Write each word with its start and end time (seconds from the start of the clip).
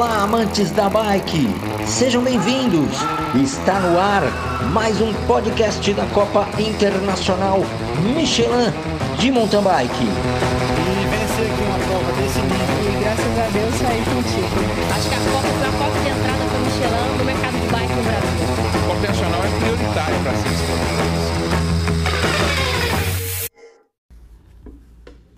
Olá, 0.00 0.22
amantes 0.22 0.70
da 0.70 0.88
bike! 0.88 1.46
Sejam 1.86 2.24
bem-vindos! 2.24 2.96
Está 3.34 3.78
no 3.80 4.00
ar 4.00 4.22
mais 4.72 4.98
um 4.98 5.12
podcast 5.26 5.92
da 5.92 6.06
Copa 6.06 6.48
Internacional 6.58 7.60
Michelin 8.16 8.72
de 9.18 9.30
Mountain 9.30 9.60
Bike. 9.60 9.92
E 9.92 10.08
vencer 11.04 11.52
aqui 11.52 11.62
uma 11.64 11.78
prova 11.84 12.12
desse 12.12 12.40
nível. 12.40 12.80
E 12.80 12.96
graças 12.98 13.38
a 13.38 13.46
Deus 13.52 13.74
saí 13.74 14.00
contigo. 14.00 14.48
Acho 14.90 15.06
que 15.06 15.14
a 15.14 15.18
Copa 15.18 15.48
foi 15.58 15.68
a 15.68 15.72
porta 15.72 16.00
de 16.00 16.08
entrada 16.08 16.44
para 16.48 16.56
o 16.56 16.60
Michelin 16.64 17.18
no 17.18 17.24
mercado 17.26 17.60
de 17.60 17.68
bike 17.68 17.92
no 17.92 18.02
Brasil. 18.02 18.48
A 18.72 18.80
Copa 18.88 19.04
é 19.04 19.52
prioritária 19.60 20.18
para 20.22 20.32
ser 20.32 20.48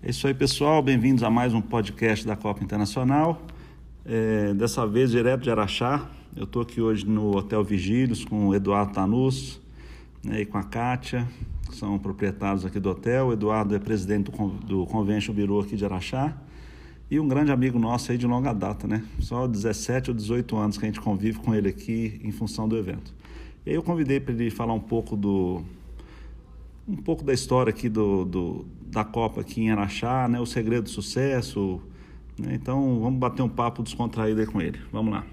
É 0.05 0.11
isso 0.11 0.25
aí, 0.29 0.35
pessoal. 0.35 0.81
Bem-vindos 0.81 1.25
a 1.25 1.31
mais 1.31 1.53
um 1.53 1.61
podcast 1.61 2.25
da 2.25 2.36
Copa 2.36 2.63
Internacional. 2.63 3.43
É, 4.05 4.53
dessa 4.55 4.85
vez, 4.85 5.13
direto 5.13 5.43
de 5.43 5.51
Araxá. 5.51 6.11
Eu 6.35 6.43
estou 6.43 6.63
aqui 6.63 6.81
hoje 6.81 7.07
no 7.07 7.37
Hotel 7.37 7.63
Vigílios 7.63 8.25
com 8.25 8.49
o 8.49 8.55
Eduardo 8.55 8.93
Tanus 8.93 9.61
né, 10.25 10.41
e 10.41 10.47
com 10.47 10.59
a 10.59 10.65
Kátia, 10.65 11.29
que 11.69 11.77
são 11.77 11.97
proprietários 12.01 12.65
aqui 12.67 12.81
do 12.81 12.91
hotel. 12.91 13.29
O 13.29 13.33
Eduardo 13.33 13.77
é 13.77 13.79
presidente 13.79 14.29
do, 14.29 14.49
do 14.49 14.87
Convention 14.87 15.33
Bureau 15.33 15.61
aqui 15.61 15.77
de 15.77 15.85
Araxá. 15.85 16.37
E 17.09 17.21
um 17.21 17.29
grande 17.29 17.53
amigo 17.53 17.79
nosso 17.79 18.11
aí 18.11 18.19
de 18.19 18.27
longa 18.27 18.53
data, 18.53 18.89
né? 18.89 19.05
Só 19.21 19.47
17 19.47 20.11
ou 20.11 20.17
18 20.17 20.57
anos 20.57 20.79
que 20.79 20.85
a 20.85 20.89
gente 20.89 21.00
convive 21.00 21.39
com 21.39 21.55
ele 21.55 21.69
aqui 21.69 22.21
em 22.25 22.33
função 22.33 22.69
do 22.69 22.77
evento. 22.77 23.14
E 23.64 23.71
aí 23.71 23.77
eu 23.77 23.85
convidei 23.85 24.19
para 24.19 24.35
ele 24.35 24.50
falar 24.50 24.73
um 24.73 24.81
pouco 24.81 25.17
do, 25.17 25.63
um 26.89 26.97
pouco 26.97 27.23
da 27.23 27.33
história 27.33 27.71
aqui 27.71 27.89
do, 27.89 28.25
do, 28.25 28.67
da 28.91 29.05
Copa 29.05 29.43
aqui 29.43 29.61
em 29.61 29.71
Araxá, 29.71 30.27
né? 30.27 30.41
O 30.41 30.47
segredo 30.47 30.85
do 30.85 30.91
sucesso. 30.91 31.81
Né? 32.38 32.55
Então 32.55 33.00
vamos 33.00 33.19
bater 33.19 33.42
um 33.42 33.48
papo 33.48 33.83
descontraído 33.83 34.41
aí 34.41 34.47
com 34.47 34.61
ele. 34.61 34.80
Vamos 34.92 35.12
lá. 35.12 35.25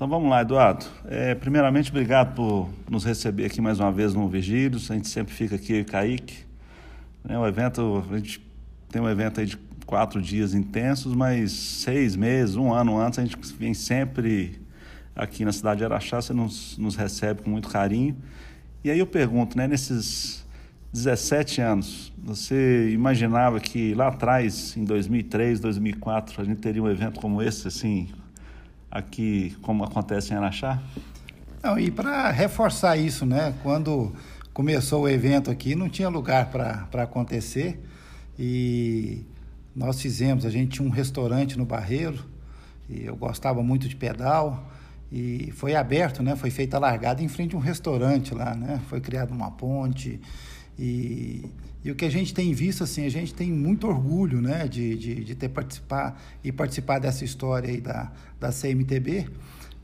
Então 0.00 0.08
vamos 0.08 0.30
lá, 0.30 0.40
Eduardo. 0.40 0.86
É, 1.04 1.34
primeiramente, 1.34 1.90
obrigado 1.90 2.34
por 2.34 2.70
nos 2.90 3.04
receber 3.04 3.44
aqui 3.44 3.60
mais 3.60 3.78
uma 3.78 3.92
vez 3.92 4.14
no 4.14 4.26
Vigílios. 4.28 4.90
A 4.90 4.94
gente 4.94 5.08
sempre 5.08 5.34
fica 5.34 5.56
aqui, 5.56 5.84
Kaique. 5.84 6.38
É 7.28 7.38
um 7.38 7.46
evento, 7.46 8.02
a 8.10 8.16
gente 8.16 8.40
tem 8.90 9.02
um 9.02 9.08
evento 9.08 9.40
aí 9.40 9.46
de 9.46 9.58
quatro 9.90 10.22
dias 10.22 10.54
intensos, 10.54 11.16
mas 11.16 11.50
seis 11.50 12.14
meses, 12.14 12.54
um 12.54 12.72
ano 12.72 12.96
antes, 12.96 13.18
a 13.18 13.24
gente 13.24 13.36
vem 13.58 13.74
sempre 13.74 14.62
aqui 15.16 15.44
na 15.44 15.50
cidade 15.50 15.78
de 15.78 15.84
Araxá, 15.84 16.22
você 16.22 16.32
nos, 16.32 16.78
nos 16.78 16.94
recebe 16.94 17.42
com 17.42 17.50
muito 17.50 17.68
carinho. 17.68 18.16
E 18.84 18.90
aí 18.90 19.00
eu 19.00 19.06
pergunto, 19.06 19.58
né, 19.58 19.66
nesses 19.66 20.46
17 20.92 21.60
anos, 21.60 22.12
você 22.16 22.90
imaginava 22.92 23.58
que 23.58 23.92
lá 23.92 24.06
atrás, 24.06 24.76
em 24.76 24.84
2003, 24.84 25.58
2004, 25.58 26.40
a 26.40 26.44
gente 26.44 26.60
teria 26.60 26.80
um 26.80 26.88
evento 26.88 27.20
como 27.20 27.42
esse, 27.42 27.66
assim, 27.66 28.08
aqui 28.88 29.56
como 29.60 29.82
acontece 29.82 30.32
em 30.32 30.36
Araxá? 30.36 30.80
Não, 31.64 31.76
e 31.80 31.90
para 31.90 32.30
reforçar 32.30 32.96
isso, 32.96 33.26
né? 33.26 33.54
Quando 33.64 34.12
começou 34.54 35.02
o 35.02 35.08
evento 35.08 35.50
aqui, 35.50 35.74
não 35.74 35.88
tinha 35.88 36.08
lugar 36.08 36.48
para 36.48 37.02
acontecer 37.02 37.84
e 38.38 39.24
nós 39.74 40.00
fizemos, 40.00 40.44
a 40.44 40.50
gente 40.50 40.72
tinha 40.76 40.86
um 40.86 40.90
restaurante 40.90 41.56
no 41.56 41.64
Barreiro 41.64 42.24
e 42.88 43.04
eu 43.04 43.16
gostava 43.16 43.62
muito 43.62 43.88
de 43.88 43.96
pedal 43.96 44.68
e 45.12 45.52
foi 45.52 45.74
aberto, 45.74 46.22
né? 46.22 46.36
Foi 46.36 46.50
feita 46.50 46.76
a 46.76 46.80
largada 46.80 47.22
em 47.22 47.28
frente 47.28 47.54
a 47.54 47.58
um 47.58 47.60
restaurante 47.60 48.34
lá, 48.34 48.54
né? 48.54 48.80
Foi 48.88 49.00
criada 49.00 49.32
uma 49.32 49.50
ponte 49.50 50.20
e, 50.78 51.44
e 51.84 51.90
o 51.90 51.94
que 51.94 52.04
a 52.04 52.10
gente 52.10 52.32
tem 52.32 52.52
visto, 52.52 52.84
assim, 52.84 53.04
a 53.04 53.10
gente 53.10 53.34
tem 53.34 53.50
muito 53.50 53.86
orgulho, 53.86 54.40
né? 54.40 54.66
De, 54.66 54.96
de, 54.96 55.24
de 55.24 55.34
ter 55.34 55.48
participar 55.48 56.20
e 56.42 56.50
participar 56.50 56.98
dessa 56.98 57.24
história 57.24 57.68
aí 57.70 57.80
da, 57.80 58.10
da 58.38 58.50
CMTB. 58.50 59.28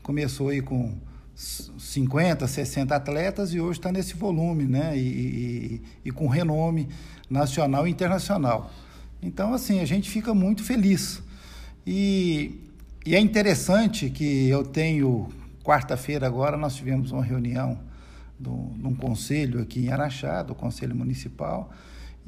Começou 0.01 0.49
aí 0.49 0.61
com 0.61 0.95
50, 1.35 2.47
60 2.47 2.95
atletas 2.95 3.53
e 3.53 3.59
hoje 3.59 3.79
está 3.79 3.91
nesse 3.91 4.15
volume, 4.15 4.65
né? 4.65 4.97
E, 4.97 5.01
e, 5.01 5.81
e, 6.05 6.11
com 6.11 6.27
renome 6.27 6.87
nacional 7.29 7.87
e 7.87 7.91
internacional. 7.91 8.71
Então, 9.21 9.53
assim, 9.53 9.79
a 9.79 9.85
gente 9.85 10.09
fica 10.09 10.33
muito 10.33 10.63
feliz. 10.63 11.21
E, 11.85 12.59
e 13.05 13.15
é 13.15 13.19
interessante 13.19 14.09
que 14.09 14.47
eu 14.49 14.63
tenho, 14.63 15.29
quarta-feira 15.63 16.27
agora, 16.27 16.57
nós 16.57 16.75
tivemos 16.75 17.11
uma 17.11 17.23
reunião 17.23 17.79
de 18.39 18.49
um 18.49 18.95
conselho 18.95 19.61
aqui 19.61 19.85
em 19.85 19.91
Araxá, 19.91 20.43
do 20.43 20.53
Conselho 20.53 20.95
Municipal, 20.95 21.71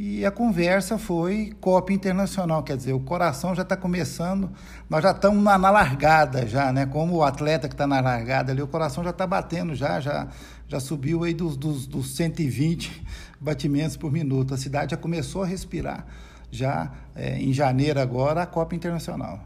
e 0.02 0.26
a 0.26 0.32
conversa 0.32 0.98
foi 0.98 1.54
Copa 1.60 1.92
Internacional, 1.92 2.64
quer 2.64 2.78
dizer, 2.78 2.94
o 2.94 3.02
coração 3.02 3.54
já 3.54 3.64
está 3.64 3.76
começando, 3.76 4.50
nós 4.90 5.04
já 5.04 5.12
estamos 5.12 5.44
na, 5.44 5.58
na, 5.58 5.70
largada 5.70 6.48
já, 6.48 6.72
né? 6.72 6.86
Como 6.86 7.18
o 7.18 7.24
atleta 7.24 7.68
que 7.68 7.74
está 7.74 7.86
na 7.86 8.00
largada 8.00 8.54
ali, 8.54 8.62
o 8.62 8.68
coração 8.68 9.04
já 9.04 9.10
está 9.10 9.28
batendo 9.28 9.76
já, 9.76 10.00
já, 10.00 10.30
já 10.70 10.80
subiu 10.80 11.26
aí 11.26 11.34
dos, 11.34 11.58
dos, 11.58 11.86
dos 11.86 12.16
120 12.16 13.04
batimentos 13.42 13.98
por 13.98 14.10
minuto. 14.10 14.54
A 14.54 14.58
cidade 14.58 14.92
já 14.92 14.98
começou 14.98 15.44
a 15.44 15.46
respirar 15.46 16.08
já 16.52 16.92
é, 17.16 17.38
em 17.40 17.54
janeiro 17.54 18.00
agora 18.00 18.44
a 18.44 18.46
Copa 18.46 18.76
Internacional. 18.76 19.40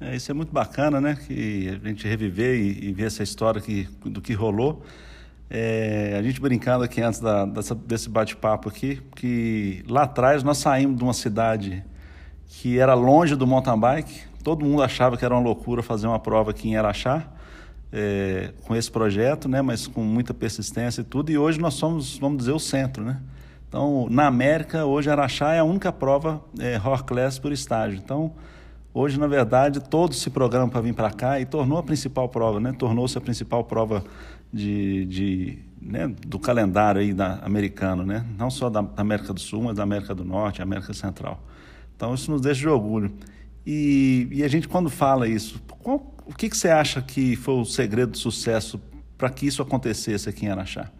É, 0.00 0.16
isso 0.16 0.30
é 0.30 0.34
muito 0.34 0.52
bacana, 0.52 1.00
né? 1.00 1.18
Que 1.26 1.68
a 1.68 1.88
gente 1.88 2.08
reviver 2.08 2.56
e, 2.58 2.88
e 2.88 2.92
ver 2.92 3.04
essa 3.04 3.22
história 3.22 3.60
que, 3.60 3.88
do 4.04 4.20
que 4.20 4.32
rolou. 4.32 4.82
É, 5.52 6.16
a 6.18 6.22
gente 6.22 6.40
brincando 6.40 6.84
aqui 6.84 7.02
antes 7.02 7.20
da, 7.20 7.44
dessa, 7.44 7.74
desse 7.74 8.08
bate-papo 8.08 8.68
aqui, 8.68 9.02
que 9.16 9.84
lá 9.88 10.04
atrás 10.04 10.42
nós 10.42 10.58
saímos 10.58 10.96
de 10.96 11.02
uma 11.02 11.12
cidade 11.12 11.84
que 12.46 12.78
era 12.78 12.94
longe 12.94 13.34
do 13.34 13.46
mountain 13.46 13.78
bike, 13.78 14.22
todo 14.44 14.64
mundo 14.64 14.82
achava 14.82 15.16
que 15.16 15.24
era 15.24 15.34
uma 15.34 15.42
loucura 15.42 15.82
fazer 15.82 16.06
uma 16.06 16.18
prova 16.18 16.52
aqui 16.52 16.68
em 16.68 16.76
Araxá, 16.76 17.26
é, 17.92 18.52
com 18.62 18.76
esse 18.76 18.90
projeto, 18.90 19.48
né, 19.48 19.60
mas 19.60 19.86
com 19.88 20.02
muita 20.02 20.32
persistência 20.32 21.00
e 21.00 21.04
tudo, 21.04 21.30
e 21.32 21.36
hoje 21.36 21.58
nós 21.60 21.74
somos, 21.74 22.16
vamos 22.16 22.38
dizer, 22.38 22.52
o 22.52 22.58
centro, 22.58 23.04
né? 23.04 23.20
Então, 23.70 24.08
na 24.10 24.26
América, 24.26 24.84
hoje 24.84 25.08
Araxá 25.08 25.54
é 25.54 25.60
a 25.60 25.64
única 25.64 25.92
prova 25.92 26.42
é, 26.58 26.76
Horse 26.76 27.04
Class 27.04 27.38
por 27.38 27.52
estágio. 27.52 28.00
Então, 28.04 28.32
hoje, 28.92 29.16
na 29.16 29.28
verdade, 29.28 29.78
todos 29.78 30.20
se 30.20 30.28
programam 30.28 30.68
para 30.68 30.80
vir 30.80 30.92
para 30.92 31.08
cá 31.12 31.38
e 31.38 31.46
tornou 31.46 31.78
a 31.78 31.82
principal 31.84 32.28
prova, 32.28 32.58
né? 32.58 32.74
Tornou-se 32.76 33.16
a 33.16 33.20
principal 33.20 33.62
prova 33.62 34.02
de, 34.52 35.04
de 35.04 35.58
né, 35.80 36.12
do 36.26 36.36
calendário 36.36 37.00
aí 37.00 37.14
da, 37.14 37.34
americano, 37.44 38.04
né? 38.04 38.26
não 38.36 38.50
só 38.50 38.68
da 38.68 38.84
América 38.96 39.32
do 39.32 39.38
Sul, 39.38 39.62
mas 39.62 39.76
da 39.76 39.84
América 39.84 40.16
do 40.16 40.24
Norte, 40.24 40.60
América 40.60 40.92
Central. 40.92 41.40
Então 41.94 42.12
isso 42.12 42.28
nos 42.28 42.40
deixa 42.40 42.62
de 42.62 42.68
orgulho. 42.68 43.12
E, 43.64 44.26
e 44.32 44.42
a 44.42 44.48
gente 44.48 44.66
quando 44.66 44.90
fala 44.90 45.28
isso, 45.28 45.62
qual, 45.78 46.12
o 46.26 46.34
que, 46.34 46.48
que 46.48 46.56
você 46.56 46.70
acha 46.70 47.00
que 47.00 47.36
foi 47.36 47.54
o 47.54 47.64
segredo 47.64 48.10
do 48.10 48.18
sucesso 48.18 48.80
para 49.16 49.30
que 49.30 49.46
isso 49.46 49.62
acontecesse 49.62 50.28
aqui 50.28 50.46
em 50.46 50.48
Araxá? 50.48 50.90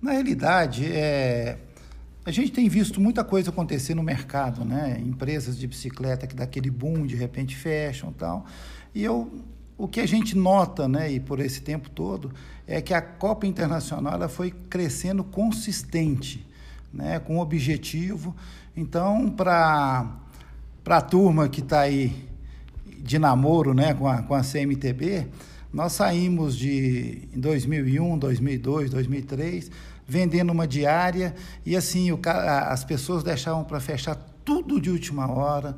Na 0.00 0.10
realidade, 0.10 0.84
é, 0.86 1.58
a 2.24 2.30
gente 2.30 2.52
tem 2.52 2.68
visto 2.68 3.00
muita 3.00 3.24
coisa 3.24 3.50
acontecer 3.50 3.94
no 3.94 4.02
mercado, 4.02 4.64
né? 4.64 5.00
Empresas 5.04 5.58
de 5.58 5.66
bicicleta 5.66 6.26
que 6.26 6.36
daquele 6.36 6.70
boom 6.70 7.06
de 7.06 7.16
repente 7.16 7.56
fecham 7.56 8.10
e 8.10 8.14
tal. 8.14 8.46
E 8.94 9.02
eu 9.02 9.42
o 9.82 9.88
que 9.88 9.98
a 9.98 10.06
gente 10.06 10.36
nota, 10.36 10.86
né, 10.86 11.10
e 11.10 11.18
por 11.18 11.40
esse 11.40 11.60
tempo 11.60 11.90
todo, 11.90 12.32
é 12.68 12.80
que 12.80 12.94
a 12.94 13.02
Copa 13.02 13.48
Internacional 13.48 14.14
ela 14.14 14.28
foi 14.28 14.52
crescendo 14.70 15.24
consistente, 15.24 16.46
né, 16.92 17.18
com 17.18 17.38
objetivo. 17.38 18.32
Então, 18.76 19.28
para 19.28 20.08
a 20.86 21.00
turma 21.00 21.48
que 21.48 21.60
está 21.60 21.80
aí 21.80 22.28
de 22.98 23.18
namoro 23.18 23.74
né, 23.74 23.92
com, 23.92 24.06
a, 24.06 24.22
com 24.22 24.34
a 24.34 24.42
CMTB, 24.42 25.26
nós 25.72 25.94
saímos 25.94 26.56
de 26.56 27.28
em 27.34 27.40
2001, 27.40 28.18
2002, 28.18 28.90
2003, 28.90 29.70
vendendo 30.06 30.50
uma 30.50 30.66
diária 30.66 31.34
e 31.64 31.76
assim 31.76 32.10
o, 32.12 32.20
as 32.24 32.84
pessoas 32.84 33.22
deixavam 33.22 33.64
para 33.64 33.80
fechar 33.80 34.16
tudo 34.44 34.80
de 34.80 34.90
última 34.90 35.30
hora 35.30 35.76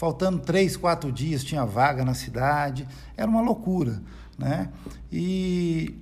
faltando 0.00 0.38
três, 0.38 0.78
quatro 0.78 1.12
dias, 1.12 1.44
tinha 1.44 1.62
vaga 1.66 2.06
na 2.06 2.14
cidade, 2.14 2.88
era 3.18 3.30
uma 3.30 3.42
loucura. 3.42 4.00
Né? 4.38 4.70
E, 5.12 5.94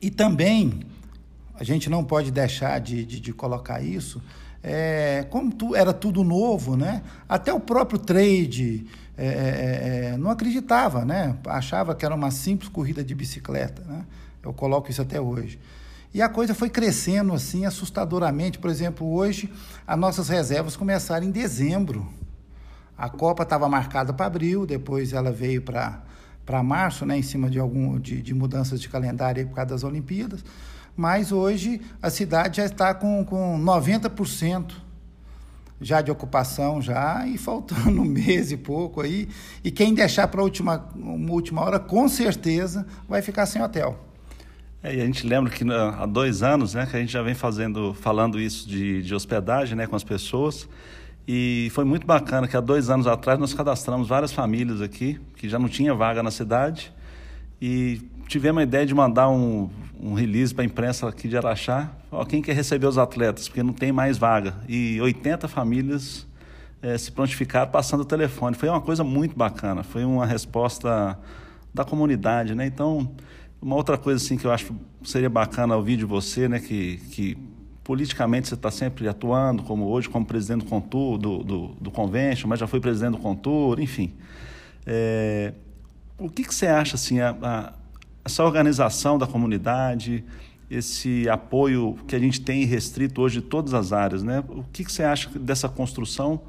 e 0.00 0.12
também, 0.12 0.82
a 1.56 1.64
gente 1.64 1.90
não 1.90 2.04
pode 2.04 2.30
deixar 2.30 2.78
de, 2.78 3.04
de, 3.04 3.18
de 3.18 3.32
colocar 3.32 3.82
isso, 3.82 4.22
é, 4.62 5.26
como 5.28 5.52
tu, 5.52 5.74
era 5.74 5.92
tudo 5.92 6.22
novo, 6.22 6.76
né? 6.76 7.02
até 7.28 7.52
o 7.52 7.58
próprio 7.58 7.98
trade 7.98 8.86
é, 9.18 9.26
é, 9.26 10.10
é, 10.12 10.16
não 10.16 10.30
acreditava, 10.30 11.04
né? 11.04 11.36
achava 11.46 11.96
que 11.96 12.04
era 12.04 12.14
uma 12.14 12.30
simples 12.30 12.68
corrida 12.68 13.02
de 13.02 13.12
bicicleta. 13.12 13.82
Né? 13.88 14.04
Eu 14.40 14.52
coloco 14.52 14.88
isso 14.88 15.02
até 15.02 15.20
hoje. 15.20 15.58
E 16.12 16.20
a 16.20 16.28
coisa 16.28 16.54
foi 16.54 16.68
crescendo 16.68 17.32
assim 17.32 17.64
assustadoramente. 17.64 18.58
Por 18.58 18.70
exemplo, 18.70 19.10
hoje 19.12 19.52
as 19.86 19.98
nossas 19.98 20.28
reservas 20.28 20.76
começaram 20.76 21.26
em 21.26 21.30
dezembro 21.30 22.06
a 23.00 23.08
Copa 23.08 23.44
estava 23.44 23.66
marcada 23.66 24.12
para 24.12 24.26
abril, 24.26 24.66
depois 24.66 25.14
ela 25.14 25.32
veio 25.32 25.62
para 25.62 26.02
para 26.44 26.62
março, 26.62 27.06
né, 27.06 27.16
em 27.16 27.22
cima 27.22 27.48
de 27.48 27.58
algum 27.60 27.98
de, 27.98 28.20
de 28.20 28.34
mudanças 28.34 28.80
de 28.80 28.88
calendário 28.88 29.46
por 29.46 29.54
causa 29.54 29.70
das 29.70 29.84
Olimpíadas. 29.84 30.44
Mas 30.96 31.32
hoje 31.32 31.80
a 32.02 32.10
cidade 32.10 32.56
já 32.56 32.66
está 32.66 32.92
com, 32.92 33.24
com 33.24 33.58
90% 33.58 34.72
já 35.80 36.02
de 36.02 36.10
ocupação 36.10 36.82
já 36.82 37.24
e 37.26 37.38
faltando 37.38 37.88
um 38.02 38.04
mês 38.04 38.50
e 38.52 38.56
pouco 38.56 39.00
aí. 39.00 39.28
E 39.64 39.70
quem 39.70 39.94
deixar 39.94 40.28
para 40.28 40.42
última, 40.42 40.90
uma 40.94 41.32
última 41.32 41.62
hora, 41.62 41.78
com 41.78 42.06
certeza 42.08 42.86
vai 43.08 43.22
ficar 43.22 43.46
sem 43.46 43.62
hotel. 43.62 43.98
É, 44.82 44.94
e 44.94 45.00
a 45.00 45.04
gente 45.04 45.26
lembra 45.26 45.52
que 45.52 45.62
né, 45.62 45.74
há 45.76 46.06
dois 46.06 46.42
anos, 46.42 46.72
né, 46.74 46.86
que 46.86 46.96
a 46.96 47.00
gente 47.00 47.12
já 47.12 47.22
vem 47.22 47.34
fazendo, 47.34 47.92
falando 47.92 48.40
isso 48.40 48.66
de, 48.66 49.02
de 49.02 49.14
hospedagem, 49.14 49.76
né, 49.76 49.86
com 49.86 49.94
as 49.94 50.04
pessoas. 50.04 50.66
E 51.28 51.68
foi 51.72 51.84
muito 51.84 52.06
bacana 52.06 52.48
que 52.48 52.56
há 52.56 52.60
dois 52.60 52.88
anos 52.88 53.06
atrás 53.06 53.38
nós 53.38 53.52
cadastramos 53.52 54.08
várias 54.08 54.32
famílias 54.32 54.80
aqui 54.80 55.20
que 55.36 55.48
já 55.48 55.58
não 55.58 55.68
tinha 55.68 55.94
vaga 55.94 56.22
na 56.22 56.30
cidade 56.30 56.92
e 57.60 58.00
tivemos 58.26 58.60
a 58.60 58.62
ideia 58.62 58.86
de 58.86 58.94
mandar 58.94 59.28
um, 59.28 59.68
um 60.00 60.14
release 60.14 60.54
para 60.54 60.64
a 60.64 60.66
imprensa 60.66 61.06
aqui 61.06 61.28
de 61.28 61.36
Araxá. 61.36 61.90
Ó, 62.10 62.24
quem 62.24 62.40
quer 62.40 62.54
receber 62.54 62.86
os 62.86 62.96
atletas? 62.96 63.48
Porque 63.48 63.62
não 63.62 63.74
tem 63.74 63.92
mais 63.92 64.16
vaga. 64.16 64.54
E 64.66 64.98
80 65.00 65.46
famílias 65.46 66.26
é, 66.80 66.96
se 66.96 67.12
prontificaram 67.12 67.70
passando 67.70 68.00
o 68.00 68.04
telefone. 68.04 68.56
Foi 68.56 68.68
uma 68.68 68.80
coisa 68.80 69.04
muito 69.04 69.36
bacana. 69.36 69.82
Foi 69.82 70.04
uma 70.04 70.24
resposta 70.24 71.18
da 71.72 71.84
comunidade, 71.84 72.54
né? 72.54 72.66
Então, 72.66 73.12
uma 73.60 73.76
outra 73.76 73.98
coisa 73.98 74.22
assim 74.22 74.36
que 74.36 74.46
eu 74.46 74.50
acho 74.50 74.74
seria 75.04 75.28
bacana 75.28 75.76
ouvir 75.76 75.96
de 75.96 76.04
você, 76.04 76.48
né? 76.48 76.58
Que, 76.58 76.96
que 77.10 77.36
politicamente 77.84 78.48
você 78.48 78.54
está 78.54 78.70
sempre 78.70 79.06
atuando, 79.08 79.62
como 79.62 79.86
hoje, 79.86 80.08
como 80.08 80.24
presidente 80.24 80.64
do 80.64 80.70
Contur, 80.70 81.18
do, 81.18 81.42
do, 81.42 81.68
do 81.80 81.90
Convention, 81.90 82.48
mas 82.48 82.58
já 82.58 82.66
foi 82.66 82.80
presidente 82.80 83.12
do 83.12 83.18
Contur, 83.18 83.80
enfim. 83.80 84.14
É, 84.86 85.52
o 86.18 86.28
que, 86.28 86.44
que 86.44 86.54
você 86.54 86.66
acha, 86.66 86.94
assim, 86.94 87.20
a, 87.20 87.36
a, 87.42 87.72
essa 88.24 88.44
organização 88.44 89.18
da 89.18 89.26
comunidade, 89.26 90.24
esse 90.70 91.28
apoio 91.28 91.98
que 92.06 92.14
a 92.14 92.18
gente 92.18 92.40
tem 92.40 92.64
restrito 92.64 93.20
hoje 93.20 93.40
de 93.40 93.46
todas 93.46 93.74
as 93.74 93.92
áreas, 93.92 94.22
né? 94.22 94.42
O 94.48 94.64
que, 94.72 94.84
que 94.84 94.92
você 94.92 95.02
acha 95.02 95.28
dessa 95.38 95.68
construção? 95.68 96.40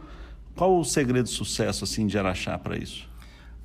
Qual 0.55 0.79
o 0.79 0.85
segredo 0.85 1.25
de 1.25 1.31
sucesso, 1.31 1.83
assim, 1.83 2.05
de 2.05 2.17
Araxá 2.17 2.57
para 2.57 2.77
isso? 2.77 3.10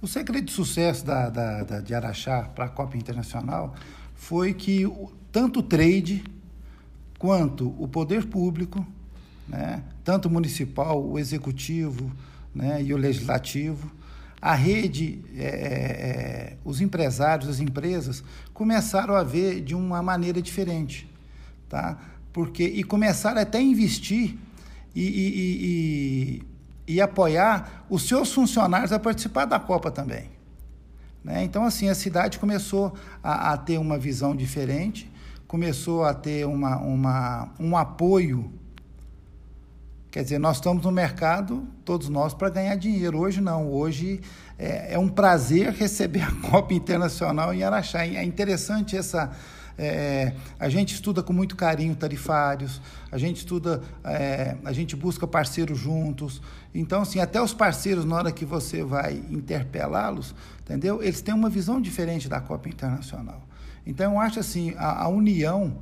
O 0.00 0.06
segredo 0.06 0.44
de 0.44 0.52
sucesso 0.52 1.04
da, 1.04 1.31
da, 1.31 1.62
da 1.62 1.81
de 1.81 1.94
Araxá 1.94 2.43
para 2.54 2.66
a 2.66 2.69
Copa 2.69 2.96
Internacional 2.96 3.75
foi 4.14 4.52
que 4.52 4.84
tanto 5.32 5.60
o 5.60 5.62
trade 5.62 6.22
quanto 7.19 7.75
o 7.82 7.88
poder 7.88 8.26
público, 8.26 8.87
né, 9.48 9.82
tanto 10.04 10.28
o 10.28 10.31
municipal, 10.31 11.02
o 11.02 11.19
executivo 11.19 12.12
né, 12.54 12.82
e 12.82 12.93
o 12.93 12.96
legislativo, 12.96 13.90
a 14.40 14.54
rede, 14.54 15.25
é, 15.34 15.44
é, 15.44 15.46
é, 15.46 16.56
os 16.64 16.81
empresários, 16.81 17.49
as 17.49 17.58
empresas 17.58 18.22
começaram 18.52 19.14
a 19.14 19.22
ver 19.22 19.62
de 19.62 19.75
uma 19.75 20.02
maneira 20.02 20.42
diferente, 20.42 21.08
tá? 21.69 21.99
Porque 22.32 22.62
e 22.62 22.84
começaram 22.84 23.40
até 23.40 23.58
a 23.58 23.62
investir 23.62 24.37
e, 24.94 25.02
e, 25.02 25.62
e, 25.64 26.42
e 26.87 27.00
apoiar 27.00 27.85
os 27.91 28.06
seus 28.06 28.33
funcionários 28.33 28.93
a 28.93 28.99
participar 28.99 29.44
da 29.44 29.59
Copa 29.59 29.91
também. 29.91 30.31
Né? 31.25 31.43
Então, 31.43 31.65
assim, 31.65 31.88
a 31.88 31.94
cidade 31.94 32.38
começou 32.38 32.94
a, 33.23 33.53
a 33.53 33.56
ter 33.56 33.79
uma 33.79 33.99
visão 33.99 34.35
diferente, 34.35 35.11
começou 35.49 36.05
a 36.05 36.15
ter 36.15 36.47
uma, 36.47 36.77
uma, 36.79 37.49
um 37.59 37.77
apoio 37.77 38.53
Quer 40.17 40.23
dizer, 40.23 40.38
nós 40.38 40.56
estamos 40.56 40.83
no 40.83 40.91
mercado, 40.91 41.69
todos 41.85 42.09
nós, 42.09 42.33
para 42.33 42.49
ganhar 42.49 42.75
dinheiro. 42.77 43.19
Hoje 43.19 43.43
não, 43.43 43.71
hoje 43.71 44.23
é, 44.59 44.94
é, 44.94 44.99
um 44.99 45.11
prazer 45.11 45.71
receber 45.75 46.23
a 46.23 46.33
Copa 46.50 46.73
Internacional 46.73 47.53
em 47.53 47.62
Araxá. 47.62 48.03
É 48.06 48.25
interessante 48.25 48.97
essa. 48.97 49.31
É, 49.78 50.32
a 50.58 50.69
gente 50.69 50.94
estuda 50.94 51.23
com 51.23 51.32
muito 51.32 51.55
carinho 51.55 51.94
tarifários, 51.94 52.81
a 53.12 53.19
gente 53.19 53.38
estuda, 53.38 53.82
é, 54.05 54.56
a 54.64 54.73
gente 54.73 54.96
busca 54.96 55.26
parceiros 55.26 55.78
juntos. 55.78 56.40
Então, 56.75 57.02
assim, 57.02 57.20
até 57.20 57.40
os 57.40 57.52
parceiros, 57.52 58.05
na 58.05 58.17
hora 58.17 58.32
que 58.32 58.44
você 58.44 58.82
vai 58.82 59.23
interpelá-los, 59.31 60.34
entendeu? 60.61 61.02
Eles 61.02 61.20
têm 61.20 61.34
uma 61.34 61.50
visão 61.50 61.81
diferente 61.81 62.28
da 62.28 62.40
Copa 62.40 62.69
Internacional. 62.69 63.46
Então, 63.87 64.14
eu 64.14 64.20
acho 64.20 64.40
assim, 64.40 64.75
a, 64.78 65.05
a 65.05 65.08
união, 65.08 65.78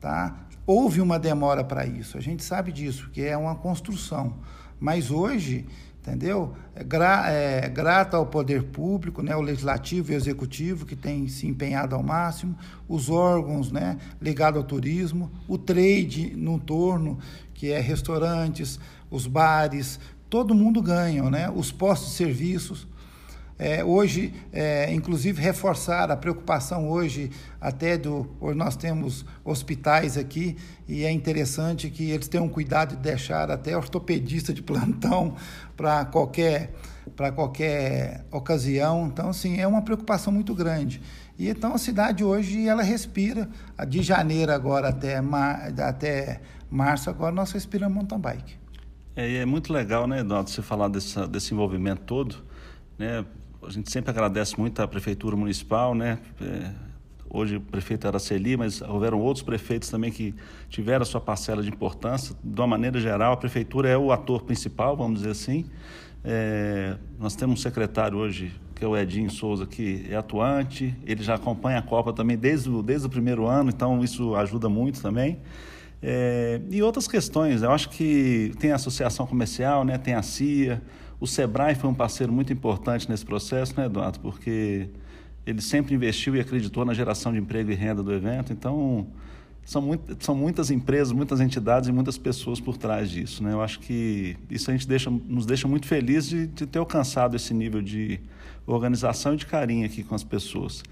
tá? 0.00 0.36
Houve 0.66 1.00
uma 1.00 1.18
demora 1.18 1.64
para 1.64 1.86
isso, 1.86 2.18
a 2.18 2.20
gente 2.20 2.44
sabe 2.44 2.72
disso, 2.72 3.08
que 3.10 3.22
é 3.22 3.36
uma 3.36 3.54
construção. 3.54 4.34
Mas 4.80 5.10
hoje, 5.10 5.66
entendeu? 6.00 6.54
É, 6.74 6.82
gra, 6.82 7.30
é, 7.30 7.68
grata 7.68 8.16
ao 8.16 8.26
poder 8.26 8.64
público, 8.64 9.22
né, 9.22 9.36
o 9.36 9.40
legislativo 9.40 10.12
e 10.12 10.14
executivo, 10.14 10.86
que 10.86 10.96
tem 10.96 11.28
se 11.28 11.46
empenhado 11.46 11.94
ao 11.94 12.02
máximo, 12.02 12.56
os 12.88 13.10
órgãos 13.10 13.70
né, 13.70 13.98
ligados 14.20 14.58
ao 14.58 14.66
turismo, 14.66 15.30
o 15.46 15.58
trade 15.58 16.34
no 16.36 16.54
entorno, 16.54 17.18
que 17.52 17.70
é 17.70 17.80
restaurantes, 17.80 18.78
os 19.10 19.26
bares, 19.26 19.98
todo 20.30 20.54
mundo 20.54 20.82
ganha, 20.82 21.28
né? 21.30 21.50
os 21.50 21.72
postos 21.72 22.10
de 22.10 22.14
serviços. 22.16 22.86
É, 23.58 23.82
hoje, 23.82 24.32
é, 24.52 24.92
inclusive, 24.94 25.42
reforçar 25.42 26.12
a 26.12 26.16
preocupação 26.16 26.88
hoje, 26.88 27.30
até 27.60 27.98
do. 27.98 28.28
Nós 28.54 28.76
temos 28.76 29.26
hospitais 29.44 30.16
aqui 30.16 30.56
e 30.86 31.04
é 31.04 31.10
interessante 31.10 31.90
que 31.90 32.10
eles 32.10 32.28
tenham 32.28 32.48
cuidado 32.48 32.94
de 32.94 33.02
deixar 33.02 33.50
até 33.50 33.76
ortopedista 33.76 34.54
de 34.54 34.62
plantão 34.62 35.34
para 35.76 36.04
qualquer, 36.04 36.72
para 37.16 37.32
qualquer 37.32 38.24
ocasião. 38.30 39.08
Então, 39.08 39.30
assim, 39.30 39.58
é 39.58 39.66
uma 39.66 39.82
preocupação 39.82 40.32
muito 40.32 40.54
grande. 40.54 41.02
E 41.36 41.48
então 41.48 41.74
a 41.74 41.78
cidade 41.78 42.22
hoje 42.22 42.66
ela 42.66 42.82
respira, 42.82 43.48
de 43.88 44.02
janeiro 44.02 44.52
agora 44.52 44.88
até, 44.88 45.20
mar, 45.20 45.72
até 45.80 46.40
março, 46.70 47.10
agora 47.10 47.32
nós 47.32 47.52
respiramos 47.52 47.94
mountain 47.94 48.20
bike. 48.20 48.56
É, 49.14 49.36
é 49.36 49.46
muito 49.46 49.72
legal, 49.72 50.06
né, 50.06 50.20
Eduardo, 50.20 50.50
você 50.50 50.62
falar 50.62 50.88
desse 50.88 51.52
envolvimento 51.54 52.02
todo, 52.02 52.36
né? 52.96 53.24
A 53.68 53.72
gente 53.72 53.92
sempre 53.92 54.10
agradece 54.10 54.58
muito 54.58 54.80
à 54.80 54.88
Prefeitura 54.88 55.36
Municipal, 55.36 55.94
né? 55.94 56.18
É, 56.40 56.70
hoje 57.28 57.56
o 57.56 57.60
prefeito 57.60 58.06
era 58.06 58.18
Celi, 58.18 58.56
mas 58.56 58.80
houveram 58.80 59.20
outros 59.20 59.44
prefeitos 59.44 59.90
também 59.90 60.10
que 60.10 60.34
tiveram 60.70 61.02
a 61.02 61.04
sua 61.04 61.20
parcela 61.20 61.62
de 61.62 61.68
importância. 61.68 62.34
De 62.42 62.60
uma 62.60 62.66
maneira 62.66 62.98
geral, 62.98 63.34
a 63.34 63.36
Prefeitura 63.36 63.88
é 63.88 63.96
o 63.96 64.10
ator 64.10 64.42
principal, 64.42 64.96
vamos 64.96 65.18
dizer 65.18 65.32
assim. 65.32 65.66
É, 66.24 66.96
nós 67.18 67.36
temos 67.36 67.60
um 67.60 67.62
secretário 67.62 68.16
hoje, 68.16 68.52
que 68.74 68.82
é 68.82 68.88
o 68.88 68.96
Edinho 68.96 69.30
Souza, 69.30 69.66
que 69.66 70.06
é 70.08 70.16
atuante, 70.16 70.96
ele 71.04 71.22
já 71.22 71.34
acompanha 71.34 71.78
a 71.78 71.82
Copa 71.82 72.12
também 72.12 72.38
desde 72.38 72.70
o, 72.70 72.82
desde 72.82 73.06
o 73.06 73.10
primeiro 73.10 73.46
ano, 73.46 73.68
então 73.68 74.02
isso 74.02 74.34
ajuda 74.34 74.68
muito 74.68 75.02
também. 75.02 75.38
É, 76.02 76.60
e 76.70 76.82
outras 76.82 77.06
questões, 77.06 77.62
eu 77.62 77.70
acho 77.70 77.90
que 77.90 78.52
tem 78.58 78.72
a 78.72 78.76
associação 78.76 79.26
comercial, 79.26 79.84
né, 79.84 79.98
tem 79.98 80.14
a 80.14 80.22
CIA, 80.22 80.80
o 81.20 81.26
Sebrae 81.26 81.74
foi 81.74 81.90
um 81.90 81.94
parceiro 81.94 82.32
muito 82.32 82.52
importante 82.52 83.08
nesse 83.08 83.24
processo, 83.24 83.74
né, 83.76 83.86
Eduardo? 83.86 84.20
Porque 84.20 84.88
ele 85.44 85.60
sempre 85.60 85.94
investiu 85.94 86.36
e 86.36 86.40
acreditou 86.40 86.84
na 86.84 86.94
geração 86.94 87.32
de 87.32 87.38
emprego 87.38 87.70
e 87.70 87.74
renda 87.74 88.02
do 88.02 88.12
evento. 88.12 88.52
Então, 88.52 89.06
são, 89.64 89.82
muito, 89.82 90.16
são 90.24 90.34
muitas 90.34 90.70
empresas, 90.70 91.12
muitas 91.12 91.40
entidades 91.40 91.88
e 91.88 91.92
muitas 91.92 92.16
pessoas 92.16 92.60
por 92.60 92.76
trás 92.76 93.10
disso. 93.10 93.42
Né? 93.42 93.52
Eu 93.52 93.60
acho 93.60 93.80
que 93.80 94.36
isso 94.48 94.70
a 94.70 94.72
gente 94.72 94.86
deixa, 94.86 95.10
nos 95.10 95.44
deixa 95.44 95.66
muito 95.66 95.86
felizes 95.86 96.30
de, 96.30 96.46
de 96.46 96.66
ter 96.66 96.78
alcançado 96.78 97.34
esse 97.34 97.52
nível 97.52 97.82
de 97.82 98.20
organização 98.66 99.34
e 99.34 99.36
de 99.36 99.46
carinho 99.46 99.86
aqui 99.86 100.02
com 100.02 100.14
as 100.14 100.22
pessoas. 100.22 100.82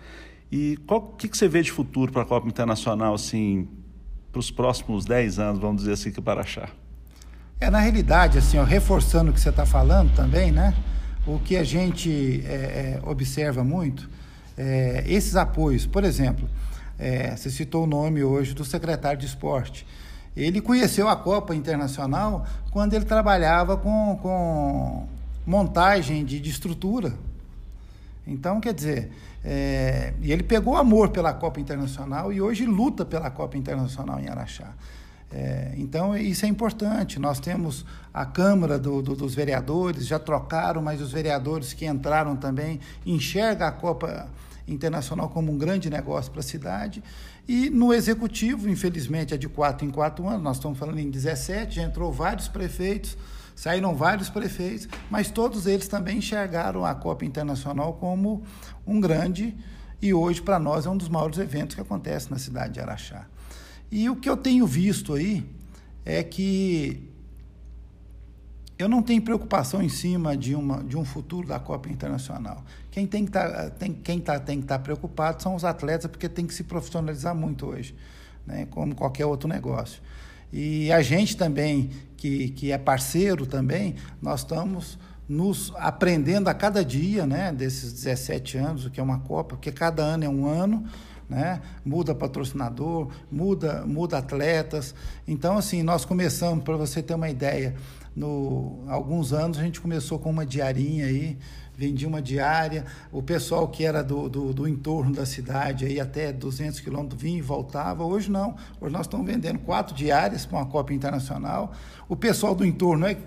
E 0.50 0.78
o 0.88 1.00
que, 1.00 1.28
que 1.28 1.36
você 1.36 1.48
vê 1.48 1.62
de 1.62 1.70
futuro 1.70 2.10
para 2.10 2.22
a 2.22 2.24
Copa 2.24 2.48
Internacional, 2.48 3.14
assim, 3.14 3.68
para 4.32 4.40
os 4.40 4.50
próximos 4.50 5.04
10 5.04 5.38
anos, 5.38 5.60
vamos 5.60 5.82
dizer 5.82 5.92
assim, 5.92 6.10
que 6.10 6.20
para 6.20 6.40
achar? 6.40 6.74
É, 7.58 7.70
na 7.70 7.78
realidade, 7.78 8.36
assim, 8.36 8.58
ó, 8.58 8.64
reforçando 8.64 9.30
o 9.30 9.34
que 9.34 9.40
você 9.40 9.48
está 9.48 9.64
falando 9.64 10.14
também, 10.14 10.52
né? 10.52 10.74
O 11.26 11.38
que 11.38 11.56
a 11.56 11.64
gente 11.64 12.44
é, 12.46 12.52
é, 12.52 13.00
observa 13.02 13.64
muito, 13.64 14.10
é, 14.58 15.02
esses 15.06 15.36
apoios, 15.36 15.86
por 15.86 16.04
exemplo, 16.04 16.46
é, 16.98 17.34
você 17.34 17.48
citou 17.50 17.84
o 17.84 17.86
nome 17.86 18.22
hoje 18.22 18.52
do 18.52 18.62
secretário 18.62 19.18
de 19.18 19.24
esporte. 19.24 19.86
Ele 20.36 20.60
conheceu 20.60 21.08
a 21.08 21.16
Copa 21.16 21.54
Internacional 21.54 22.46
quando 22.70 22.92
ele 22.92 23.06
trabalhava 23.06 23.78
com, 23.78 24.18
com 24.20 25.08
montagem 25.46 26.26
de, 26.26 26.38
de 26.38 26.50
estrutura. 26.50 27.14
Então, 28.26 28.60
quer 28.60 28.74
dizer, 28.74 29.10
é, 29.42 30.12
e 30.20 30.30
ele 30.30 30.42
pegou 30.42 30.76
amor 30.76 31.08
pela 31.08 31.32
Copa 31.32 31.58
Internacional 31.58 32.30
e 32.30 32.38
hoje 32.38 32.66
luta 32.66 33.02
pela 33.02 33.30
Copa 33.30 33.56
Internacional 33.56 34.20
em 34.20 34.28
Araxá. 34.28 34.74
É, 35.30 35.74
então, 35.76 36.16
isso 36.16 36.44
é 36.44 36.48
importante. 36.48 37.18
Nós 37.18 37.40
temos 37.40 37.84
a 38.12 38.24
Câmara 38.24 38.78
do, 38.78 39.02
do, 39.02 39.14
dos 39.14 39.34
Vereadores, 39.34 40.06
já 40.06 40.18
trocaram, 40.18 40.80
mas 40.80 41.00
os 41.00 41.12
vereadores 41.12 41.72
que 41.72 41.86
entraram 41.86 42.36
também 42.36 42.80
enxergam 43.04 43.66
a 43.66 43.72
Copa 43.72 44.28
Internacional 44.68 45.28
como 45.28 45.52
um 45.52 45.58
grande 45.58 45.90
negócio 45.90 46.30
para 46.30 46.40
a 46.40 46.44
cidade. 46.44 47.02
E 47.46 47.70
no 47.70 47.92
Executivo, 47.92 48.68
infelizmente, 48.68 49.34
é 49.34 49.36
de 49.36 49.48
quatro 49.48 49.86
em 49.86 49.90
quatro 49.90 50.28
anos, 50.28 50.42
nós 50.42 50.56
estamos 50.56 50.78
falando 50.78 50.98
em 50.98 51.10
17, 51.10 51.76
já 51.76 51.82
entrou 51.82 52.12
vários 52.12 52.48
prefeitos, 52.48 53.16
Saíram 53.56 53.94
vários 53.94 54.28
prefeitos, 54.28 54.86
mas 55.10 55.30
todos 55.30 55.66
eles 55.66 55.88
também 55.88 56.18
enxergaram 56.18 56.84
a 56.84 56.94
Copa 56.94 57.24
Internacional 57.24 57.94
como 57.94 58.42
um 58.86 59.00
grande 59.00 59.56
e 60.00 60.12
hoje 60.12 60.42
para 60.42 60.58
nós 60.58 60.84
é 60.84 60.90
um 60.90 60.96
dos 60.96 61.08
maiores 61.08 61.38
eventos 61.38 61.74
que 61.74 61.80
acontece 61.80 62.30
na 62.30 62.38
cidade 62.38 62.74
de 62.74 62.80
Araxá. 62.80 63.24
E 63.90 64.08
o 64.10 64.16
que 64.16 64.28
eu 64.28 64.36
tenho 64.36 64.66
visto 64.66 65.14
aí 65.14 65.44
é 66.04 66.22
que 66.22 67.06
eu 68.78 68.88
não 68.88 69.02
tenho 69.02 69.22
preocupação 69.22 69.82
em 69.82 69.88
cima 69.88 70.36
de, 70.36 70.54
uma, 70.54 70.84
de 70.84 70.96
um 70.96 71.04
futuro 71.04 71.48
da 71.48 71.58
Copa 71.58 71.88
Internacional. 71.88 72.62
Quem 72.90 73.06
tem 73.06 73.24
que 73.24 73.30
tá, 73.30 73.70
quem 74.04 74.20
tá, 74.20 74.36
estar 74.36 74.60
tá 74.66 74.78
preocupado 74.78 75.42
são 75.42 75.54
os 75.54 75.64
atletas, 75.64 76.10
porque 76.10 76.28
tem 76.28 76.46
que 76.46 76.52
se 76.52 76.64
profissionalizar 76.64 77.34
muito 77.34 77.66
hoje, 77.66 77.94
né? 78.46 78.66
como 78.70 78.94
qualquer 78.94 79.24
outro 79.24 79.48
negócio. 79.48 80.02
E 80.52 80.92
a 80.92 81.02
gente 81.02 81.36
também, 81.36 81.90
que, 82.16 82.50
que 82.50 82.70
é 82.70 82.78
parceiro 82.78 83.46
também, 83.46 83.96
nós 84.20 84.40
estamos 84.40 84.98
nos 85.28 85.72
aprendendo 85.76 86.48
a 86.48 86.54
cada 86.54 86.84
dia, 86.84 87.26
né, 87.26 87.50
desses 87.50 87.92
17 87.92 88.58
anos, 88.58 88.86
o 88.86 88.90
que 88.90 89.00
é 89.00 89.02
uma 89.02 89.18
Copa, 89.20 89.56
porque 89.56 89.72
cada 89.72 90.02
ano 90.02 90.24
é 90.24 90.28
um 90.28 90.46
ano, 90.46 90.84
né? 91.28 91.60
Muda 91.84 92.14
patrocinador, 92.14 93.08
muda, 93.30 93.84
muda 93.86 94.18
atletas. 94.18 94.94
Então, 95.26 95.58
assim, 95.58 95.82
nós 95.82 96.04
começamos, 96.04 96.64
para 96.64 96.76
você 96.76 97.02
ter 97.02 97.14
uma 97.14 97.28
ideia, 97.28 97.74
no 98.14 98.82
alguns 98.88 99.32
anos 99.32 99.58
a 99.58 99.62
gente 99.62 99.80
começou 99.80 100.18
com 100.18 100.30
uma 100.30 100.46
diarinha 100.46 101.06
aí, 101.06 101.36
vendia 101.76 102.08
uma 102.08 102.22
diária, 102.22 102.86
o 103.12 103.22
pessoal 103.22 103.68
que 103.68 103.84
era 103.84 104.02
do, 104.02 104.28
do, 104.28 104.54
do 104.54 104.66
entorno 104.66 105.12
da 105.14 105.26
cidade 105.26 105.84
aí 105.84 106.00
até 106.00 106.32
200 106.32 106.80
quilômetros 106.80 107.20
vinha 107.20 107.38
e 107.38 107.42
voltava, 107.42 108.02
hoje 108.02 108.30
não, 108.30 108.56
hoje 108.80 108.92
nós 108.92 109.02
estamos 109.02 109.26
vendendo 109.26 109.58
quatro 109.58 109.94
diárias 109.94 110.46
para 110.46 110.56
uma 110.56 110.66
Copa 110.66 110.94
Internacional, 110.94 111.72
o 112.08 112.16
pessoal 112.16 112.54
do 112.54 112.64
entorno 112.64 113.06
é, 113.06 113.18